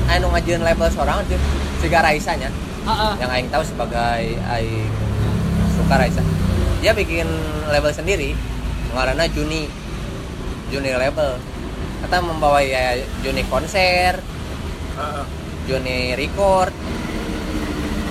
[0.06, 1.38] anu ngajeun label seorang aja
[1.82, 2.38] Siga Raisa
[2.86, 4.90] nya ah yang aing tahu sebagai aing
[5.74, 6.22] suka Raisa.
[6.80, 7.26] Dia bikin
[7.74, 8.38] label sendiri
[8.94, 9.66] ngaranna Juni.
[10.70, 11.38] Juni label.
[12.06, 12.94] Kata membawa ya
[13.26, 14.22] Juni konser,
[14.94, 15.24] Heeh.
[15.66, 16.70] Juni record,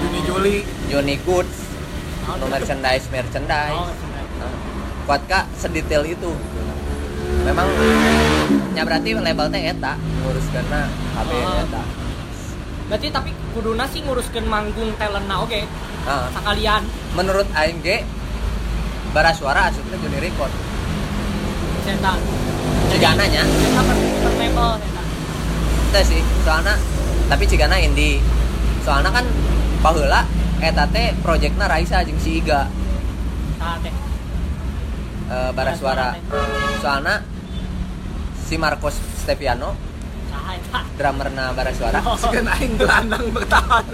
[0.02, 0.56] Juni Juli
[0.90, 1.54] Juni goods,
[2.26, 3.78] no merchandise merchandise.
[3.78, 3.94] oh
[4.34, 4.50] Nah,
[5.06, 6.30] kuat kak sedetail itu
[7.46, 7.70] memang
[8.74, 11.62] ya berarti label teh eta ngurus karena HP Oh.
[11.62, 11.82] eta
[12.94, 15.66] berarti tapi kuduna sih nguruskan manggung talent na oke.
[16.06, 16.86] Nah, sekalian.
[17.18, 18.06] Menurut aing ge
[19.10, 20.54] bara suara asupna Juni record.
[21.82, 22.14] Seta
[22.94, 23.42] cigana nya
[26.06, 26.78] sih soalnya
[27.26, 28.22] tapi cigana indie.
[28.86, 29.26] Soalnya kan
[29.82, 30.22] baheula
[30.62, 31.18] eta teh
[31.66, 32.70] Raisa jeung si Iga.
[33.82, 33.94] Teh.
[35.34, 36.14] Eh, bara suara.
[36.78, 37.26] soalnya
[38.38, 39.74] si Marcos Steviano
[40.34, 41.98] Saha eta drummerna bara suara.
[42.02, 43.84] Kan aing gelandang bertahan.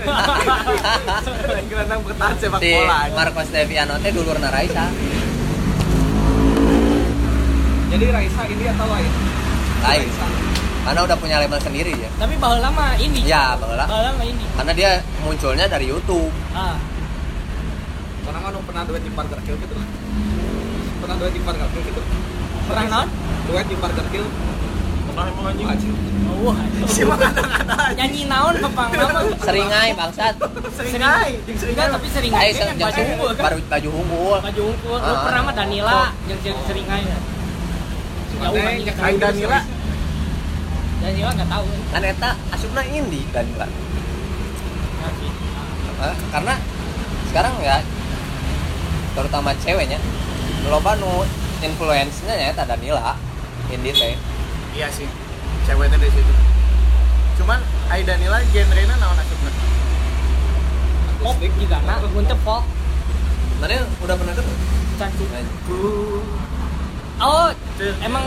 [1.52, 3.12] Aing gelandang bertahan sepak si bola.
[3.12, 4.88] Marcos Steviano teh dulurna Raisa.
[7.92, 9.12] Jadi Raisa ini atau lain?
[9.80, 10.26] lain Raisa.
[10.80, 12.08] karena udah punya label sendiri ya.
[12.16, 13.20] Tapi baheula mah ini.
[13.28, 13.84] Ya baheula.
[13.84, 14.44] Baheula mah ini.
[14.56, 16.32] Karena dia munculnya dari YouTube.
[16.56, 16.80] Ah.
[18.24, 19.76] Orang kan pernah duet di Burger Kill gitu.
[21.04, 22.02] Pernah duet di Burger Kill gitu.
[22.70, 23.08] pernah naon
[23.50, 24.26] Duet di Burger Kill.
[25.10, 25.94] Pernah emang anjing Anjing.
[26.40, 26.56] wah
[26.88, 30.34] si mah kadang-kadang nyanyi naon kepang nama seringai bangsat
[30.72, 31.96] sering aja jeung sering enggak aja.
[32.00, 35.20] tapi sering Ayo kan baju unggul kan baru baju unggul baju unggul lu Ah.
[35.20, 37.16] pernah mah Danila yang yang sering aja
[38.40, 38.96] jauh anjing.
[39.04, 39.60] Aing Danila
[41.00, 43.68] Danila nggak tahu kan eta asupna indie dan Nggak
[45.20, 45.30] sih.
[46.00, 46.16] Hah?
[46.32, 46.54] karena
[47.28, 47.76] sekarang ya
[49.12, 50.00] terutama ceweknya
[50.72, 51.28] loba nu
[51.60, 53.12] influence-nya ya Danila
[53.68, 54.16] indie teh
[54.72, 55.08] iya sih.
[55.64, 56.32] Ceweknya dari situ.
[57.38, 59.50] Cuman Aida Nila genre-nya naon asupna
[61.20, 62.64] pop juga nah untuk pop.
[63.60, 64.54] Mana udah pernah ketemu
[64.96, 65.28] cantik
[67.20, 67.48] oh
[68.00, 68.24] emang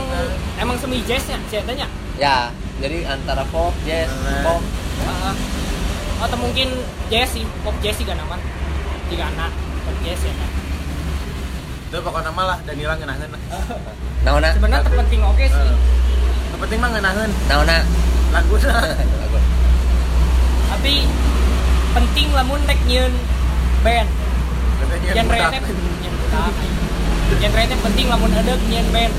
[0.62, 2.38] emang semi jazz ya ceritanya ya
[2.78, 4.42] jadi antara pop jazz Nah.
[4.46, 4.62] pop.
[5.04, 5.36] Heeh.
[6.24, 6.70] atau mungkin
[7.10, 8.38] jazz sih pop jazz juga nama
[9.10, 9.52] juga anak
[9.86, 10.50] pop jazz ya kan
[11.90, 13.34] itu pokoknya mah lah Danila ngenaheun
[14.26, 15.70] naona sebenarnya terpenting oke sih.
[15.70, 15.78] Yang
[16.58, 17.32] penting mah ngenaheun.
[17.48, 17.78] Naona.
[18.34, 18.56] Lagu.
[20.74, 21.06] tapi
[21.94, 23.14] penting lamun rek nyeun
[23.86, 24.10] band.
[25.14, 25.52] Genre budak.
[25.54, 25.62] teh
[27.40, 29.14] genre teh penting lamun ada nyeun band.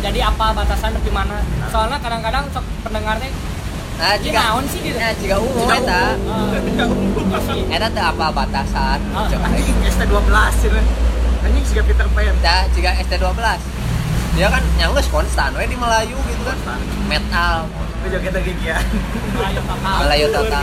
[0.00, 1.44] Jadi apa batasan di mana.
[1.68, 3.30] Soalnya kadang-kadang sok pendengar teh
[4.00, 4.96] ah ini jika naon sih gitu?
[4.96, 6.02] Ya jika umum Jika eta
[7.52, 7.68] sih.
[7.68, 8.96] eta teh apa batasan?
[9.12, 9.28] Ah.
[9.28, 9.60] Cek aing.
[9.60, 10.32] anjing ST12
[10.72, 10.82] ya
[11.44, 12.32] anjing siga Peter Pan.
[12.40, 13.28] Dah, jika ST12
[14.38, 16.78] dia kan nyanggus konstan we di Melayu gitu kan.
[17.10, 17.66] Metal.
[18.00, 18.78] Itu joget lagi ya.
[20.04, 20.62] Melayu total.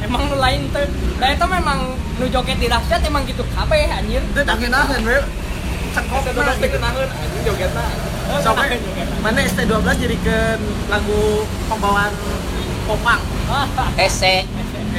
[0.00, 0.86] Emang nu lain tuh.
[1.22, 1.78] Nah itu memang
[2.18, 4.22] nu joget di dahsyat emang gitu kabeh anjir.
[4.24, 5.18] Itu tak ngenaheun we.
[5.90, 7.84] Cekok ST12 teh ngenaheun anjing jogetna
[8.38, 8.78] sampai
[9.18, 12.14] mana ST12 jadikan lagu pembawaan
[12.86, 13.18] popang
[13.98, 14.46] hese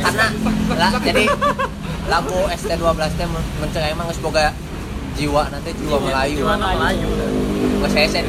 [0.04, 0.28] karena
[0.76, 1.26] lah jadi
[2.10, 4.56] lagu ST12 teh men- mencegah emang geus boga
[5.14, 6.38] jiwa nanti jiwa Melayu.
[6.42, 7.08] Jiwa Melayu.
[7.84, 8.22] Geus hese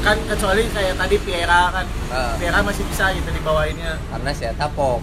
[0.00, 1.86] kan kecuali kayak tadi Piera kan.
[2.08, 2.32] Ah.
[2.40, 4.00] Piera masih bisa gitu dibawainnya.
[4.12, 5.02] Karena si eta pop.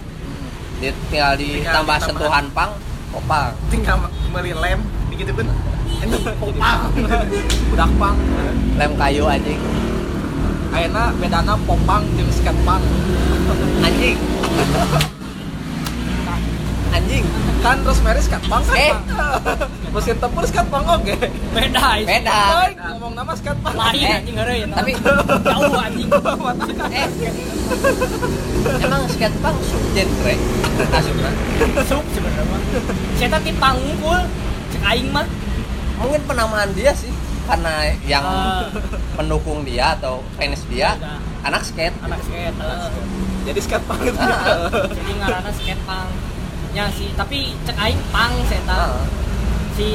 [0.78, 2.70] Dia tinggal ditambah sentuhan pang
[3.08, 5.48] popang tinggal beli lem begitu pun
[5.98, 6.92] anjing popang
[7.74, 8.16] budak pang.
[8.78, 9.60] Lem kayu anjing.
[10.68, 12.82] Ayeuna bedana popang jeung skatepang
[13.82, 14.16] anjing
[16.98, 17.24] anjing
[17.58, 18.76] kan Rosemary skatepang kan?
[18.76, 18.92] Eh.
[19.94, 21.14] mesin tempur skatepang oke.
[21.50, 22.06] Beda itu.
[22.06, 22.38] Beda.
[22.60, 24.90] Baik, ngomong nama skatepang lain Eh, anjing ngeureun tapi
[25.42, 26.08] jauh anjing.
[26.88, 27.08] Eh.
[28.78, 30.34] Emang skatepang subgenre?
[30.90, 31.30] Asupna
[31.84, 32.60] sup sebenarnya mah.
[33.16, 34.20] Saya tadi panggul
[34.70, 35.26] cek aing mah.
[35.98, 37.10] Mungkin penamaan dia sih
[37.44, 37.72] karena
[38.04, 38.68] yang Eh,
[39.16, 41.16] pendukung dia atau fans dia Ada.
[41.42, 42.90] anak skate anak skate eh.
[43.42, 44.68] jadi skatepang itu Ah.
[44.92, 46.12] jadi ngaranna skate punk
[46.78, 49.02] ya sih tapi cek aing pang saya Ah.
[49.74, 49.90] si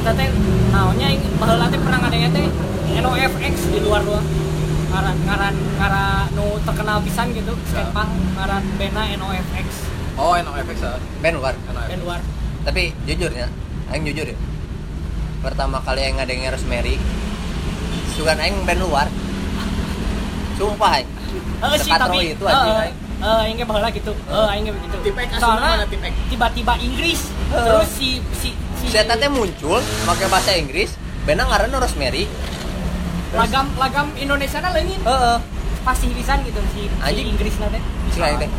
[0.00, 0.28] kita teh
[0.72, 2.46] naonnya aing baheula teh pernah ngadenge teh
[3.04, 4.24] NOFX di luar doang.
[4.88, 9.68] Ngaran ngaran ngaran nu terkenal pisan gitu skate punk ngaran bena NOFX
[10.16, 10.96] oh NOFX ah.
[11.20, 12.20] band luar band luar.
[12.64, 13.52] Tapi jujurnya
[13.92, 14.38] aing jujur ya.
[15.44, 16.96] Pertama kali aing ngadengin Rosemary
[18.16, 19.12] sugan aing band luar.
[20.56, 21.08] Sumpah aing.
[21.76, 22.56] Sih Sekatro tapi itu eh,
[22.88, 23.07] aing.
[23.18, 24.12] Eh aing ge baheula gitu.
[24.14, 24.96] Eh aing ge begitu.
[25.02, 25.84] Tipek soalnya
[26.30, 27.56] tiba-tiba Inggris Eh.
[27.64, 30.94] terus si si si teh muncul pakai bahasa Inggris
[31.26, 32.24] band ngaranna Rosemary.
[33.34, 35.38] Lagam lagam Indonesia na leungit heeh.
[35.84, 37.20] Pasti pisan gitu si, si.
[37.24, 37.82] Inggris na teh.
[38.12, 38.50] Si teh.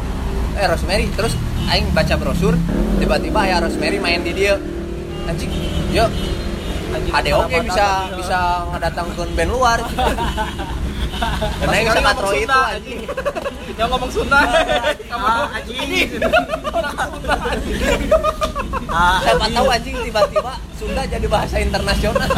[0.59, 1.07] Eh Rosemary.
[1.15, 1.33] Terus
[1.69, 2.53] aing baca brosur
[2.99, 4.59] tiba-tiba ya Rosemary main di dia.
[5.29, 5.51] Anjing
[5.93, 6.09] yuk
[6.89, 8.17] ada oke bisa mata.
[8.17, 8.39] bisa
[8.73, 9.77] ngedatangkan band luar
[11.19, 12.99] aing Sekali sekatro ngomong itu anjing.
[13.75, 14.39] yang ngomong Sunda.
[15.09, 16.09] Ah anjing.
[16.69, 17.35] Orang Sunda
[18.89, 22.29] ah siapa tahu anjing tiba-tiba Sunda jadi bahasa internasional.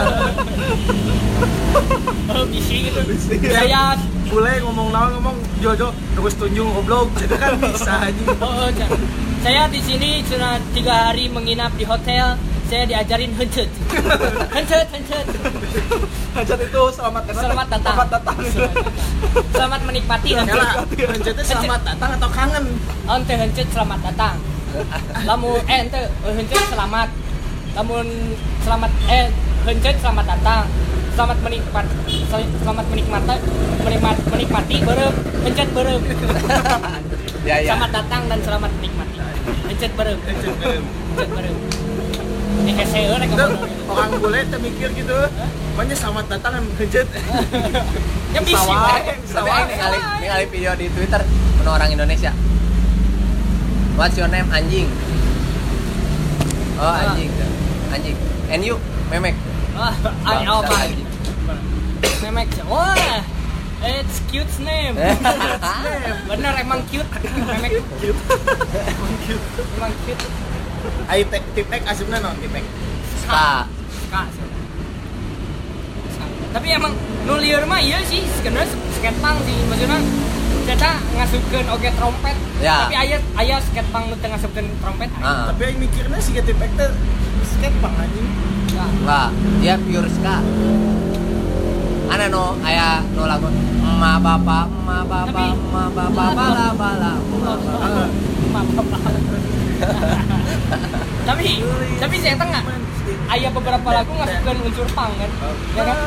[2.28, 3.00] Oh bisi gitu
[3.44, 7.12] saya boleh ngomong naon ngomong Jojo terus tunjung goblok.
[7.18, 8.28] Itu kan bisa anjing.
[8.38, 8.92] Oh, oh, ja-
[9.42, 12.38] saya di sini sudah tiga hari menginap di hotel
[12.72, 13.68] saya diajarin hencut
[14.56, 15.26] hencut hencut
[16.32, 17.44] Hajat itu selamat datang.
[17.44, 17.92] Selamat datang.
[17.92, 18.38] Selamat datang.
[19.52, 22.66] Selamat menikmati hencut Kala, pencetnya selamat datang atau kangen?
[23.12, 24.36] Ente hencut selamat datang.
[25.28, 27.10] Lamun eh ente eh, hencut selamat.
[27.76, 28.08] Lamun
[28.64, 29.28] selamat eh
[29.68, 30.64] hencut selamat datang.
[31.12, 32.18] Selamat menikmati
[32.64, 33.36] selamat menikmati
[33.84, 36.02] menikmati menikmati berem hencut berem
[37.52, 37.76] ya ya.
[37.76, 39.20] Selamat datang dan selamat menikmati.
[39.68, 42.51] Hencut berem hencut berem hese euy rek itu ngomong.
[43.92, 45.18] Orang bule mikir gitu.
[45.72, 47.22] Pokoknya selamat datang kan kejet ya
[49.32, 51.22] tapi aing ningali ningali video di Twitter
[51.60, 52.32] penuh orang Indonesia.
[54.00, 54.48] What's your name?
[54.50, 54.88] Anjing.
[56.80, 57.32] Oh anjing.
[57.92, 58.18] Anjing.
[58.52, 58.80] And you
[59.12, 59.36] memek.
[59.76, 59.94] Ah,
[60.48, 61.08] oh, anjing.
[62.24, 62.50] Memek.
[62.72, 62.96] Wah,
[63.84, 64.96] it's cute name.
[66.32, 67.08] Bener emang cute.
[67.36, 67.84] Memek.
[68.00, 68.22] Cute.
[68.96, 69.46] Emang cute.
[69.76, 70.51] Emang cute.
[71.12, 72.64] Ayo tek tipek asupna non tipek
[73.22, 73.68] Ska.
[74.10, 74.48] Ska sih.
[76.52, 76.92] Tapi emang
[77.24, 78.76] nu lieur mah iya sih sebenarnya
[79.24, 80.00] punk sih maksudnya
[80.62, 82.38] Kita ngasupkeun oge trompet.
[82.62, 82.86] Ya.
[82.86, 85.10] Tapi aya aya skatepunk nu teu ngasupkeun trompet.
[85.20, 85.50] Ah.
[85.50, 86.92] tapi yang mikirnya si Get Back teh
[87.58, 88.28] skatepunk anjing.
[88.72, 90.38] Enggak, dia pure ska.
[92.14, 93.50] Ana no aya no lagu
[93.82, 97.14] ma bapa ma bapa ma bapa bala bala
[98.54, 99.00] ma bapa.
[101.30, 101.48] tapi
[102.02, 102.64] tapi saya tengah
[103.32, 105.32] aya beberapa lagu ngasupkeun unsur punk kan
[105.78, 105.98] ya kan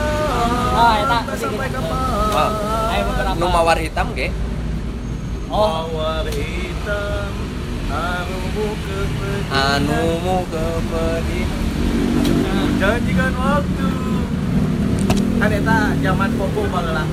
[0.75, 1.71] ah eta sampai sedikit.
[1.79, 1.99] kapan
[2.35, 2.51] Wah.
[2.93, 4.29] aya beberapa Nu mawar hitam ge.
[5.51, 7.31] oh Mawar hitam
[7.95, 11.63] Anumu kepedihan Anu mu kepedihan.
[12.75, 13.91] Janjikan waktu
[15.39, 17.05] Kan eta zaman popo bageula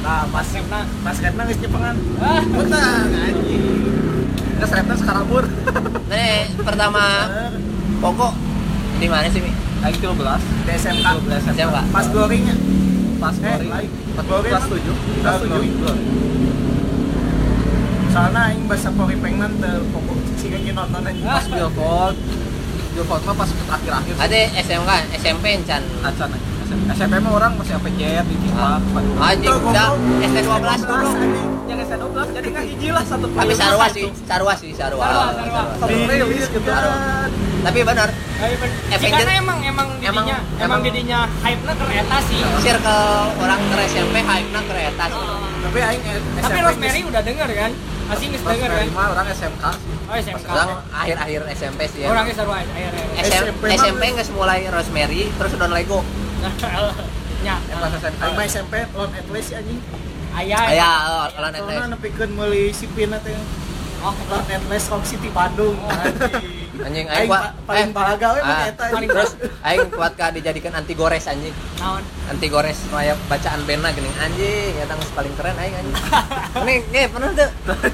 [0.04, 0.44] Nah, pas
[1.00, 1.48] pas kan ah
[6.60, 7.04] pertama
[8.04, 8.36] pokok
[9.00, 9.40] di mana sih,
[9.80, 9.96] 13
[10.68, 11.08] Di SMK.
[11.56, 11.88] Siapa?
[11.88, 12.52] Pas goringnya.
[13.16, 13.88] pas Eh, lain.
[14.12, 14.30] pas kan?
[14.44, 14.96] 7 Kelas kelas tujuh.
[15.24, 15.48] 7
[18.12, 21.00] Soalnya aing bahasa pori pengen teu pokok ge nonton.
[21.00, 21.40] Ah.
[21.40, 22.43] pas billboard
[22.94, 25.82] billboard mah pas akhir-akhir Ada SMK, SMP encan.
[26.00, 26.30] acan
[26.90, 28.36] SMP mah orang masih apa jet di
[29.16, 29.90] Anjing Tuh, udah.
[30.22, 30.48] ST12
[30.80, 31.14] goblok.
[31.14, 31.48] anjing.
[31.64, 34.70] yang S12 jadi nggak hiji lah satu Tapi sarua sih, sarua sih,
[36.22, 36.70] rilis gitu.
[37.64, 38.08] Tapi benar,
[38.92, 42.40] Avenger- Jikana emang emang didinya Emang- emang, emang- didinya hype-na ke eta sih.
[42.60, 43.04] circle
[43.40, 45.16] orang ke SMP hype-na kereta sih.
[45.18, 45.40] Oh.
[45.64, 46.02] Tapi aing
[46.38, 47.72] Tapi Rosemary udah denger kan?
[48.04, 48.86] Masih nggak denger kan?
[48.92, 50.48] mah orang SMK sih Oh SMK.
[50.52, 52.12] Orang akhir-akhir SMP sih ya.
[52.12, 52.52] Orangnya seru.
[52.52, 56.00] SM, SMP SMP nggak mulai Rosemary terus udah Lego.
[57.44, 57.56] Nya.
[57.60, 59.80] pas SMK Aing mah SMP lawan Atlas anjing.
[60.34, 60.62] Ayah.
[60.66, 61.88] Aya, oh, lawan Atlas.
[61.96, 63.32] nepikeun meuli sipina teh.
[64.04, 65.76] Oh, Lawan Atlas Rock City Bandung.
[65.88, 66.63] Anjing.
[66.74, 68.84] Anjing Aing pa- paling balaga we ah, eta.
[68.90, 69.32] Terus
[69.62, 71.54] aing kuat ka dijadikan anti gores anjing.
[71.78, 72.02] naon?
[72.26, 75.94] Anti gores kayak bacaan bandna geuning anjing, eta geus paling keren aing anjing.
[76.60, 77.50] Ini ge pernah tuh.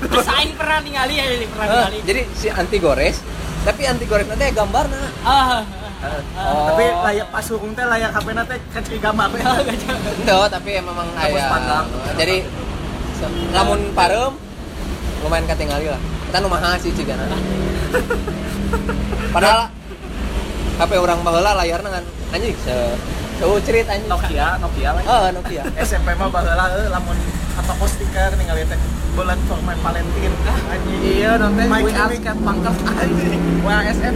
[0.09, 1.99] Terus aing pernah ningali ya, pernah Eh, ningali.
[2.03, 3.21] jadi si anti gores
[3.61, 4.97] tapi anti gores nanti gambarna.
[5.21, 5.61] Ah.
[6.01, 6.73] Oh.
[6.73, 9.41] Tapi layak pas hukum teh layak HP na teh kan ciri gambar we.
[9.45, 11.53] Endo, tapi emang Tembus aya.
[11.53, 11.87] pandang.
[12.17, 12.37] Jadi
[13.53, 14.33] lamun parem
[15.21, 16.01] lumayan katingali lah.
[16.01, 17.29] Kita nu mahal sih cigana.
[19.31, 19.61] Padahal
[20.77, 22.75] HP orang baheula layarna kan anjing se
[23.37, 24.09] seucerit anjing.
[24.09, 25.63] Nokia Nokia lah Oh, Nokia.
[25.85, 27.17] SMP mah baheula euy lamun
[27.53, 28.79] apa stiker ningali teh
[29.11, 30.33] bulan format Valentine.
[30.67, 31.01] Anjing.
[31.03, 34.15] iya nanti My Chemical- Cat Pangkas anjing WSM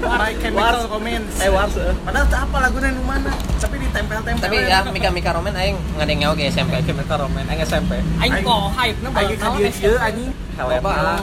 [0.00, 0.76] My Chemical.
[0.88, 1.92] Romance eh wars eh.
[2.00, 6.24] padahal tak apa lagunya nu mana tapi ditempel-tempel Tapi ya Mika Mika Roman aing ngadeng
[6.26, 6.72] oge SMP.
[6.72, 11.20] SMP Chemical Romance Aing SMP Aing kok hype na Aing ka dieu dieu anjing Helena.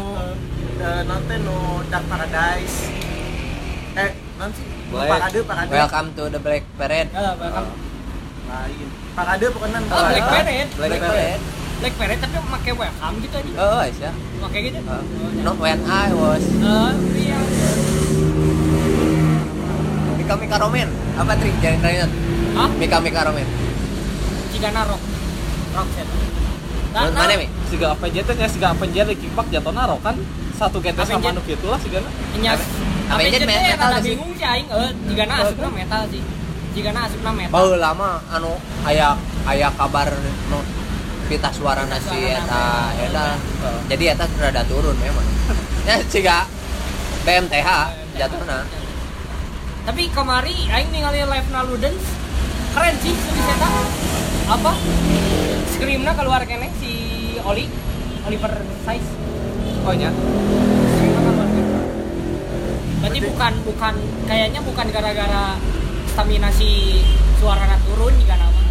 [0.78, 1.58] Eh, nanti nu
[1.90, 2.78] Dark Paradise
[3.98, 4.62] eh nanti
[4.94, 5.10] Black.
[5.10, 7.10] Parade Parade Welcome to the Black Parade.
[7.10, 7.66] Ya, bakal
[8.48, 8.88] lain
[9.18, 10.66] Parade pokoknya Oh, Black Parade.
[10.78, 11.42] Black Parade.
[11.82, 13.54] Black Parade tapi make welcome gitu aja.
[13.58, 14.12] Oh, ya.
[14.38, 14.80] Pakai gitu.
[14.86, 15.42] Uh, Oh, ya.
[15.42, 16.92] no, when I was Eh,
[17.26, 17.40] iya.
[20.13, 20.90] Mika Mika Roman.
[21.18, 22.06] Apa trik jangan tanya.
[22.54, 22.70] Hah?
[22.78, 23.48] Mika Mika Roman.
[24.54, 25.02] Jika rock.
[25.74, 26.08] Rock set.
[26.98, 27.46] Nah, Mana Mi?
[27.70, 30.18] siga apa jet nya siga apa Kipak jatuh naro kan
[30.58, 32.02] satu kita sama nu kitu lah siga
[32.41, 32.58] Nya
[33.30, 34.17] jet metal sih?
[34.17, 36.22] bingung sih aing eh jika na asupna metal sih.
[36.76, 37.54] Jika na asupna metal.
[37.54, 38.52] Bau lama anu
[38.84, 39.15] aya
[39.46, 40.10] aya kabar
[40.52, 40.60] nu
[41.30, 43.26] pita suara nasi eta eta.
[43.88, 45.28] Jadi eta rada turun memang.
[45.88, 46.43] Ya ciga
[47.24, 47.70] BMTH
[48.20, 48.67] jatuhna.
[49.88, 52.04] Tapi kemari aing ningali live na Ludens
[52.76, 53.70] keren sih di eta.
[54.52, 54.72] Apa?
[55.72, 56.91] Screamna keluar kene si
[57.46, 57.72] Oli
[58.28, 58.52] Oliver
[58.84, 59.27] Size.
[59.93, 60.10] Nya
[60.89, 61.80] Screamna keluar kene.
[62.97, 63.93] Berarti bukan bukan
[64.26, 65.45] kayaknya bukan gara-gara
[66.08, 67.02] stamina si
[67.38, 68.62] suarana turun juga nama.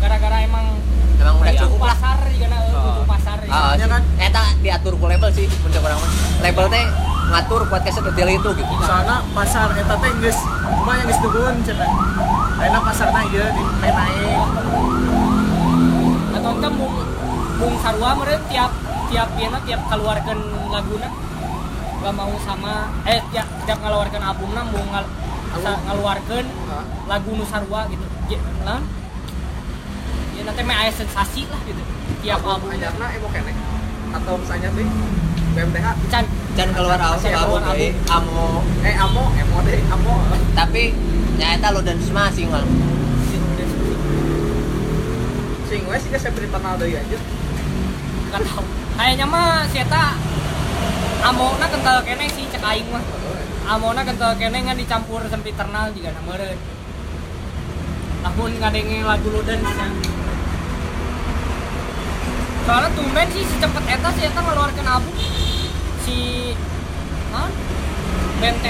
[0.00, 0.66] Gara-gara emang
[1.14, 3.06] Emang udah cukup pasar juga na, Oh.
[3.06, 3.38] pasar.
[3.40, 3.92] Soalnya sih.
[3.92, 6.00] kan- eta diatur ku label sih puncak orang.
[6.42, 6.84] Label teh
[7.24, 8.74] ngatur podcast detail itu gitu.
[8.78, 10.36] soalnya pasar eta teh geus
[10.76, 11.88] cuma yang geus turun cenah
[12.60, 14.44] ayeuna pasarna ieu di naik
[16.34, 16.94] Atau ente mung
[17.56, 18.70] mung sarua meureun tiap
[19.14, 20.38] tiap piana tiap keluarkan
[20.74, 21.06] laguna
[22.02, 25.06] gak mau sama eh tiap tiap ngeluarkan albumna mau ngal,
[25.62, 26.44] ngeluarkan
[27.06, 28.02] lagu nu sarua gitu.
[28.26, 28.82] Ya, nah,
[30.34, 31.78] ya nanti mah aya sensasi lah gitu.
[32.26, 32.74] Tiap album.
[32.74, 33.54] ajarna emo kene
[34.18, 34.86] atau misalnya teh
[35.54, 36.24] BMTH Can
[36.58, 40.14] Can keluar album, album deui, amo eh amo emo deh amo
[40.58, 40.90] tapi
[41.38, 42.66] nyata lo dan semua sih ngal.
[45.70, 47.22] sing we siga seperti kenal deui anjir
[48.34, 48.83] Gak tau.
[48.94, 50.14] Kayaknya mah si Eta
[51.24, 53.04] amona kental kene sih cek aing mah.
[53.68, 56.60] Amona kental kene ngan dicampur sempiternal juga na meureun.
[58.24, 59.88] lamun ngadenge lagu Lodan ya.
[62.64, 65.12] soalnya tumben sih secepat eta sih eta ngeluarkan album
[66.08, 66.56] si
[67.36, 67.52] Hah?
[68.40, 68.64] band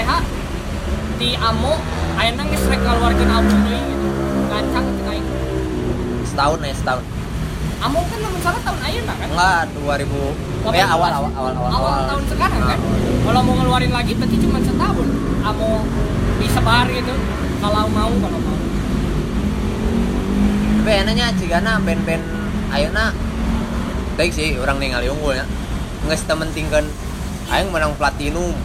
[1.15, 1.79] di Amo
[2.19, 4.07] ayeuna geus rek ngeluarkeun album deui gitu
[4.51, 5.27] gancang cek aing
[6.27, 7.03] setahun ya setahun
[7.83, 9.27] Amo kan lamun salah tahun ayeuna kan?
[9.29, 12.79] Enggak 2000 ya awal awal awal awal, awal tahun sekarang kan?
[13.25, 15.07] Kalau mau ngeluarin lagi berarti cuma setahun.
[15.45, 15.83] Amo
[16.39, 17.13] disebar gitu.
[17.61, 18.57] Kalau mau kalau mau.
[20.85, 22.23] Tapi enaknya cigana band-band
[22.69, 23.09] ayeuna
[24.15, 25.45] baik sih orang ningali unggul ya.
[26.07, 26.85] Nggak tementingkan
[27.51, 28.55] aing menang platinum.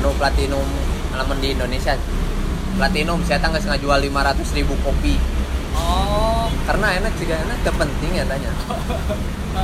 [0.00, 0.66] Anu platinum
[1.14, 1.94] alaman di Indonesia.
[2.72, 5.20] Platinum saya tangga ngajual 500 ribu kopi
[6.82, 8.50] karena enak juga enak terpenting ya tanya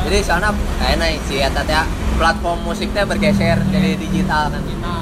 [0.06, 0.54] jadi sana
[0.86, 1.66] enak sih ya teh
[2.14, 4.62] platform musiknya bergeser jadi digital kan.
[4.62, 4.94] Kita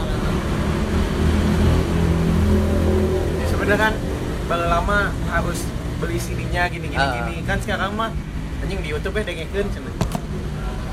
[3.37, 3.93] Ya, sebenarnya kan
[4.49, 5.61] baru lama harus
[6.01, 7.21] beli CD-nya gini gini Ah.
[7.21, 8.09] gini kan sekarang mah
[8.65, 9.93] anjing di YouTube ya cenah.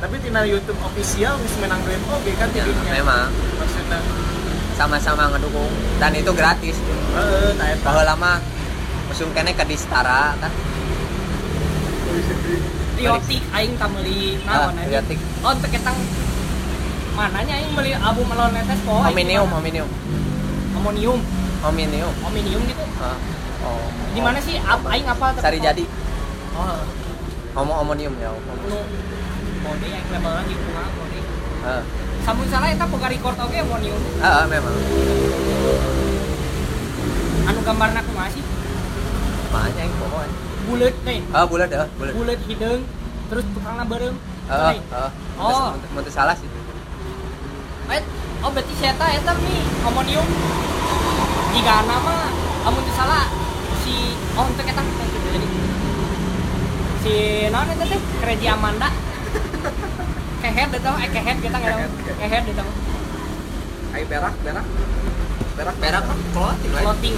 [0.03, 3.31] Tapi tina YouTube official geus menang duit oge kan ya, memang.
[3.31, 3.99] Maksudnya.
[4.75, 5.71] Sama-sama ngedukung
[6.03, 6.75] dan itu gratis.
[7.15, 7.79] Eta.
[7.79, 8.31] bahwa lama
[9.07, 10.51] musim kene ke Distara kan
[12.93, 14.89] Riotik aing tak meuli Ah, naon anjing.
[14.91, 15.19] Riotik.
[15.41, 15.97] oh teu ketang
[17.13, 19.89] mananya aing meuli album melon netes poe Hominium, Hominium,
[20.73, 21.19] amonium
[21.59, 22.13] Hominium.
[22.21, 23.17] amonium gitu Ah,
[23.63, 23.79] Oh.
[24.11, 25.83] di mana sih aing apa Sari jadi.
[26.53, 26.79] oh
[27.53, 28.29] Homo Homonium ya.
[28.29, 28.77] Nu
[29.59, 31.19] mode yang level lagi kumaha mode
[31.63, 31.81] Ah,
[32.21, 34.75] samun salah eta boga record oge amonium ah, memang.
[37.43, 38.43] anu gambarna kumaha sih
[39.49, 40.33] Makanya yang pokoknya.
[40.63, 42.13] Bulet nih Ah, bulat dah, bulat.
[42.13, 42.83] bulet hideung
[43.27, 44.81] terus tukangna beureum Ah, Nih.
[44.91, 45.09] ah.
[45.39, 45.71] Oh.
[45.95, 46.47] Mau salah sih.
[47.89, 48.03] Eh,
[48.43, 49.05] oh berarti si eta
[49.39, 50.27] nih amonium
[51.53, 52.27] jika nama
[52.63, 53.31] amun teu salah
[53.83, 53.95] si
[54.33, 55.47] oh untuk eta jadi
[56.99, 57.13] si
[57.47, 58.89] naon eta teh Kreji Amanda
[60.43, 62.75] kehead mah, eh kehead kita nggak tahu kehead mah.
[63.93, 64.65] Ai berak, berak.
[65.53, 66.81] Berak, Perak kan clothing lah.
[66.81, 67.13] clothing.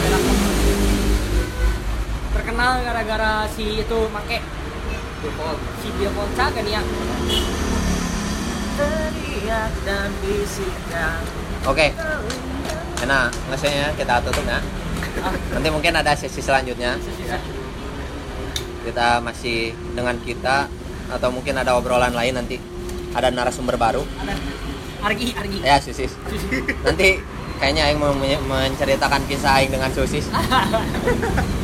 [0.00, 0.99] Berak.
[2.30, 4.40] Terkenal gara-gara si itu make
[5.80, 6.80] si Bill kan ya
[8.80, 11.20] Teriak dan bisikan.
[11.68, 11.92] Oke.
[13.04, 14.56] Nah, ngesenya kita tutup ya.
[15.20, 16.96] ah, Nanti mungkin ada sesi selanjutnya.
[18.80, 20.64] Kita masih dengan kita
[21.12, 22.56] atau mungkin ada obrolan lain nanti.
[23.12, 24.00] Ada narasumber baru.
[24.16, 24.32] ada
[25.00, 26.12] Argi Argi Ya, Susis.
[26.84, 27.20] Nanti
[27.60, 30.24] kayaknya Aing mau menceritakan kisah Aing dengan Susis.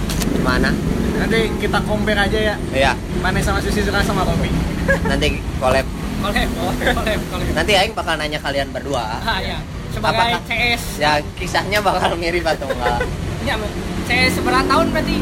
[0.47, 0.71] Gimana?
[1.19, 2.55] Nanti kita compare aja ya.
[2.71, 4.47] Iya, Mana sama Susi suka sama kopi.
[5.03, 5.83] nanti collab.
[6.23, 6.47] kolep
[6.95, 7.19] kolep
[7.51, 9.19] Nanti Aing bakal nanya kalian berdua.
[9.19, 9.59] ah ya
[9.91, 13.03] sebagai Apakah- CS Ya, kisahnya bakal mirip atau enggak?
[13.43, 13.59] ya
[14.07, 15.17] CS seberapa tahun berarti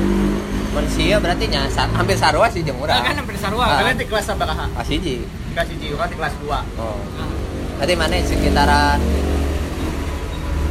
[0.70, 3.00] Manusia berarti nya hampir sarua sih jeung Ah, urang.
[3.00, 3.80] kan hampir sarua Ah.
[3.80, 4.66] Kalian di kelas sabaraha?
[4.82, 5.24] Hiji.
[5.24, 6.60] Di kelas 1, kan di kelas 2.
[6.76, 7.00] Oh.
[7.80, 9.00] Nanti mana sekitaran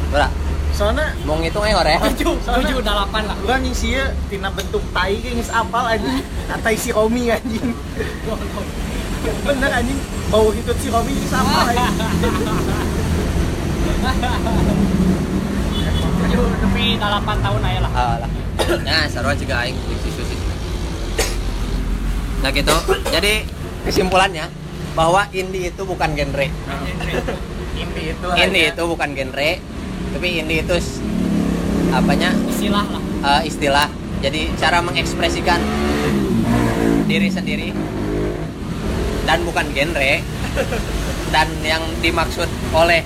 [0.08, 0.43] Berapa?
[0.74, 2.00] Soalnya Mau ngitung aja orang ya?
[2.10, 6.18] tujuh tujuh delapan lah Gua anjing sih ya, tina bentuk tai ge geus apal anjing.
[6.50, 7.66] Kata si Romi anjing.
[9.40, 9.98] Bener anjing,
[10.28, 11.94] bau hitut si Romi geus apal anjing.
[16.14, 18.30] tujuh tapi delapan tahun aja lah Ah, lah.
[18.80, 20.36] Nah, sarua juga aing si susi.
[22.40, 22.74] Nah gitu.
[23.08, 23.46] Jadi
[23.84, 24.48] kesimpulannya
[24.92, 26.46] bahwa indie itu bukan genre.
[27.74, 29.50] Indie itu Indie itu bukan genre,
[30.24, 30.72] tapi indie itu
[31.92, 32.32] apanya?
[32.48, 33.02] Istilah lah.
[33.04, 33.88] Eh, istilah.
[34.24, 35.60] Jadi cara mengekspresikan
[37.04, 37.76] diri sendiri.
[39.28, 40.24] Dan bukan genre.
[41.36, 43.04] Dan yang dimaksud oleh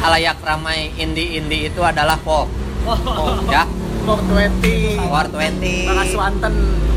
[0.00, 2.48] halayak ramai indie-indie itu adalah folk.
[2.88, 3.68] Oh, ya.
[4.08, 6.54] 420 War 20 Bagas Wanten.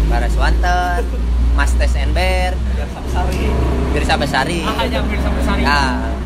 [0.07, 1.03] Baras Wanten.
[1.59, 2.55] Mas Tes Enber.
[3.91, 4.63] Birsa Besari.
[4.63, 6.20] Ah aja hampir sampai sari nah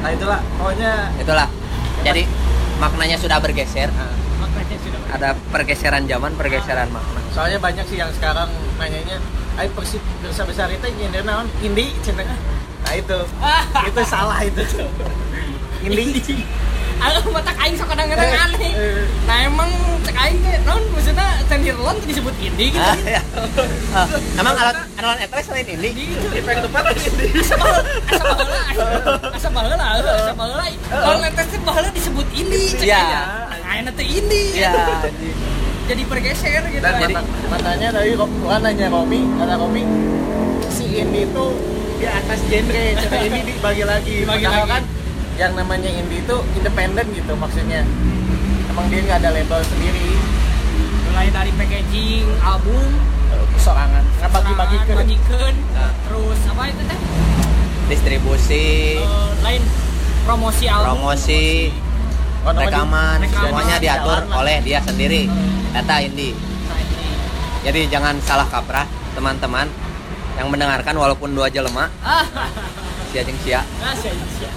[0.00, 1.48] Nah itulah, pokoknya itulah.
[2.00, 2.22] Jadi
[2.80, 3.92] maknanya sudah bergeser.
[3.92, 7.20] Nah, makanya sudah ada pergeseran zaman pergeseran makna.
[7.36, 8.48] Soalnya banyak sih yang sekarang
[8.80, 9.20] nanyanya
[9.60, 11.44] Ayo persib besar besar itu nyender naon?
[11.60, 12.24] Indie cenah
[12.80, 13.18] nah itu.
[13.92, 14.64] Itu salah itu
[15.84, 16.44] indie
[17.00, 18.70] Aduh, mata aing sok kadang-kadang Eh, aneh.
[18.70, 19.02] eh.
[19.24, 19.70] Nah emang
[20.00, 22.80] cek aing teh naon maksudnya Tendirlon teh disebut indie gitu.
[22.82, 23.22] Ah, ya.
[23.96, 28.58] Ah, emang alat alat etres selain ini di pengen tempat indie Asa baheula,
[29.30, 29.76] asa baheula,
[30.14, 30.64] asa baheula.
[30.86, 33.00] Kalau netes teh baheula disebut indie cek Iya.
[33.00, 33.22] aing.
[33.66, 34.58] Ayeuna teh indie.
[34.58, 34.72] ya
[35.90, 36.78] Jadi bergeser gitu.
[36.80, 37.20] dan Jadi- mata,
[37.50, 39.82] matanya dari Gua nanya Romi kata Romi
[40.68, 41.46] si indie itu
[41.96, 42.84] di atas genre
[43.20, 44.70] ini dibagi lagi Dibagi lagi.
[44.70, 44.82] kan
[45.40, 47.80] yang namanya indie itu independen gitu maksudnya.
[48.68, 50.12] Emang dia nggak ada label sendiri.
[51.08, 52.84] Mulai dari packaging album
[53.56, 54.76] sorangan nggak bagi-bagi
[55.20, 55.40] ke
[55.72, 55.92] Nah.
[56.04, 56.98] terus apa itu teh?
[57.88, 59.00] Distribusi.
[59.00, 59.62] Eh, lain
[60.22, 60.84] promosi album.
[60.86, 61.44] Promosi
[62.40, 65.28] Oh, nama di- rekaman rekaman, semuanya diatur oleh dia sendiri.
[65.72, 67.08] Data indie Nah, ini.
[67.60, 69.68] jadi jangan salah kaprah teman-teman
[70.36, 72.24] yang mendengarkan walaupun dua jelema ah.
[73.12, 73.60] Sia jeung sia.
[73.78, 74.48] Ah sia sia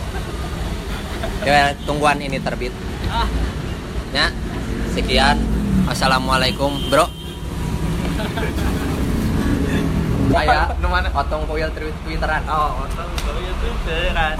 [1.44, 2.74] ya tungguan ini terbit.
[3.08, 3.28] Ah.
[4.12, 4.30] Ya
[4.94, 5.38] sekian.
[5.88, 7.08] Assalamualaikum bro.
[10.34, 11.08] Saya Nu mana?
[11.14, 14.36] otong kuil twi- twitteran oh otong itu beneran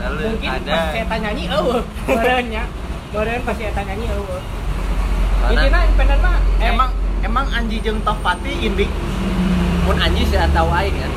[0.00, 2.64] lalu mungkin ada pas saya tanya nyanyi eueuh bareunnya
[3.12, 4.42] bareun pas saya tanya nyanyi eueuh
[5.42, 5.50] Mana?
[5.52, 6.90] intina independen mah eh, emang
[7.20, 8.88] emang Anji jeung Topati indie
[9.84, 11.08] pun anjing sudah tahu aing ya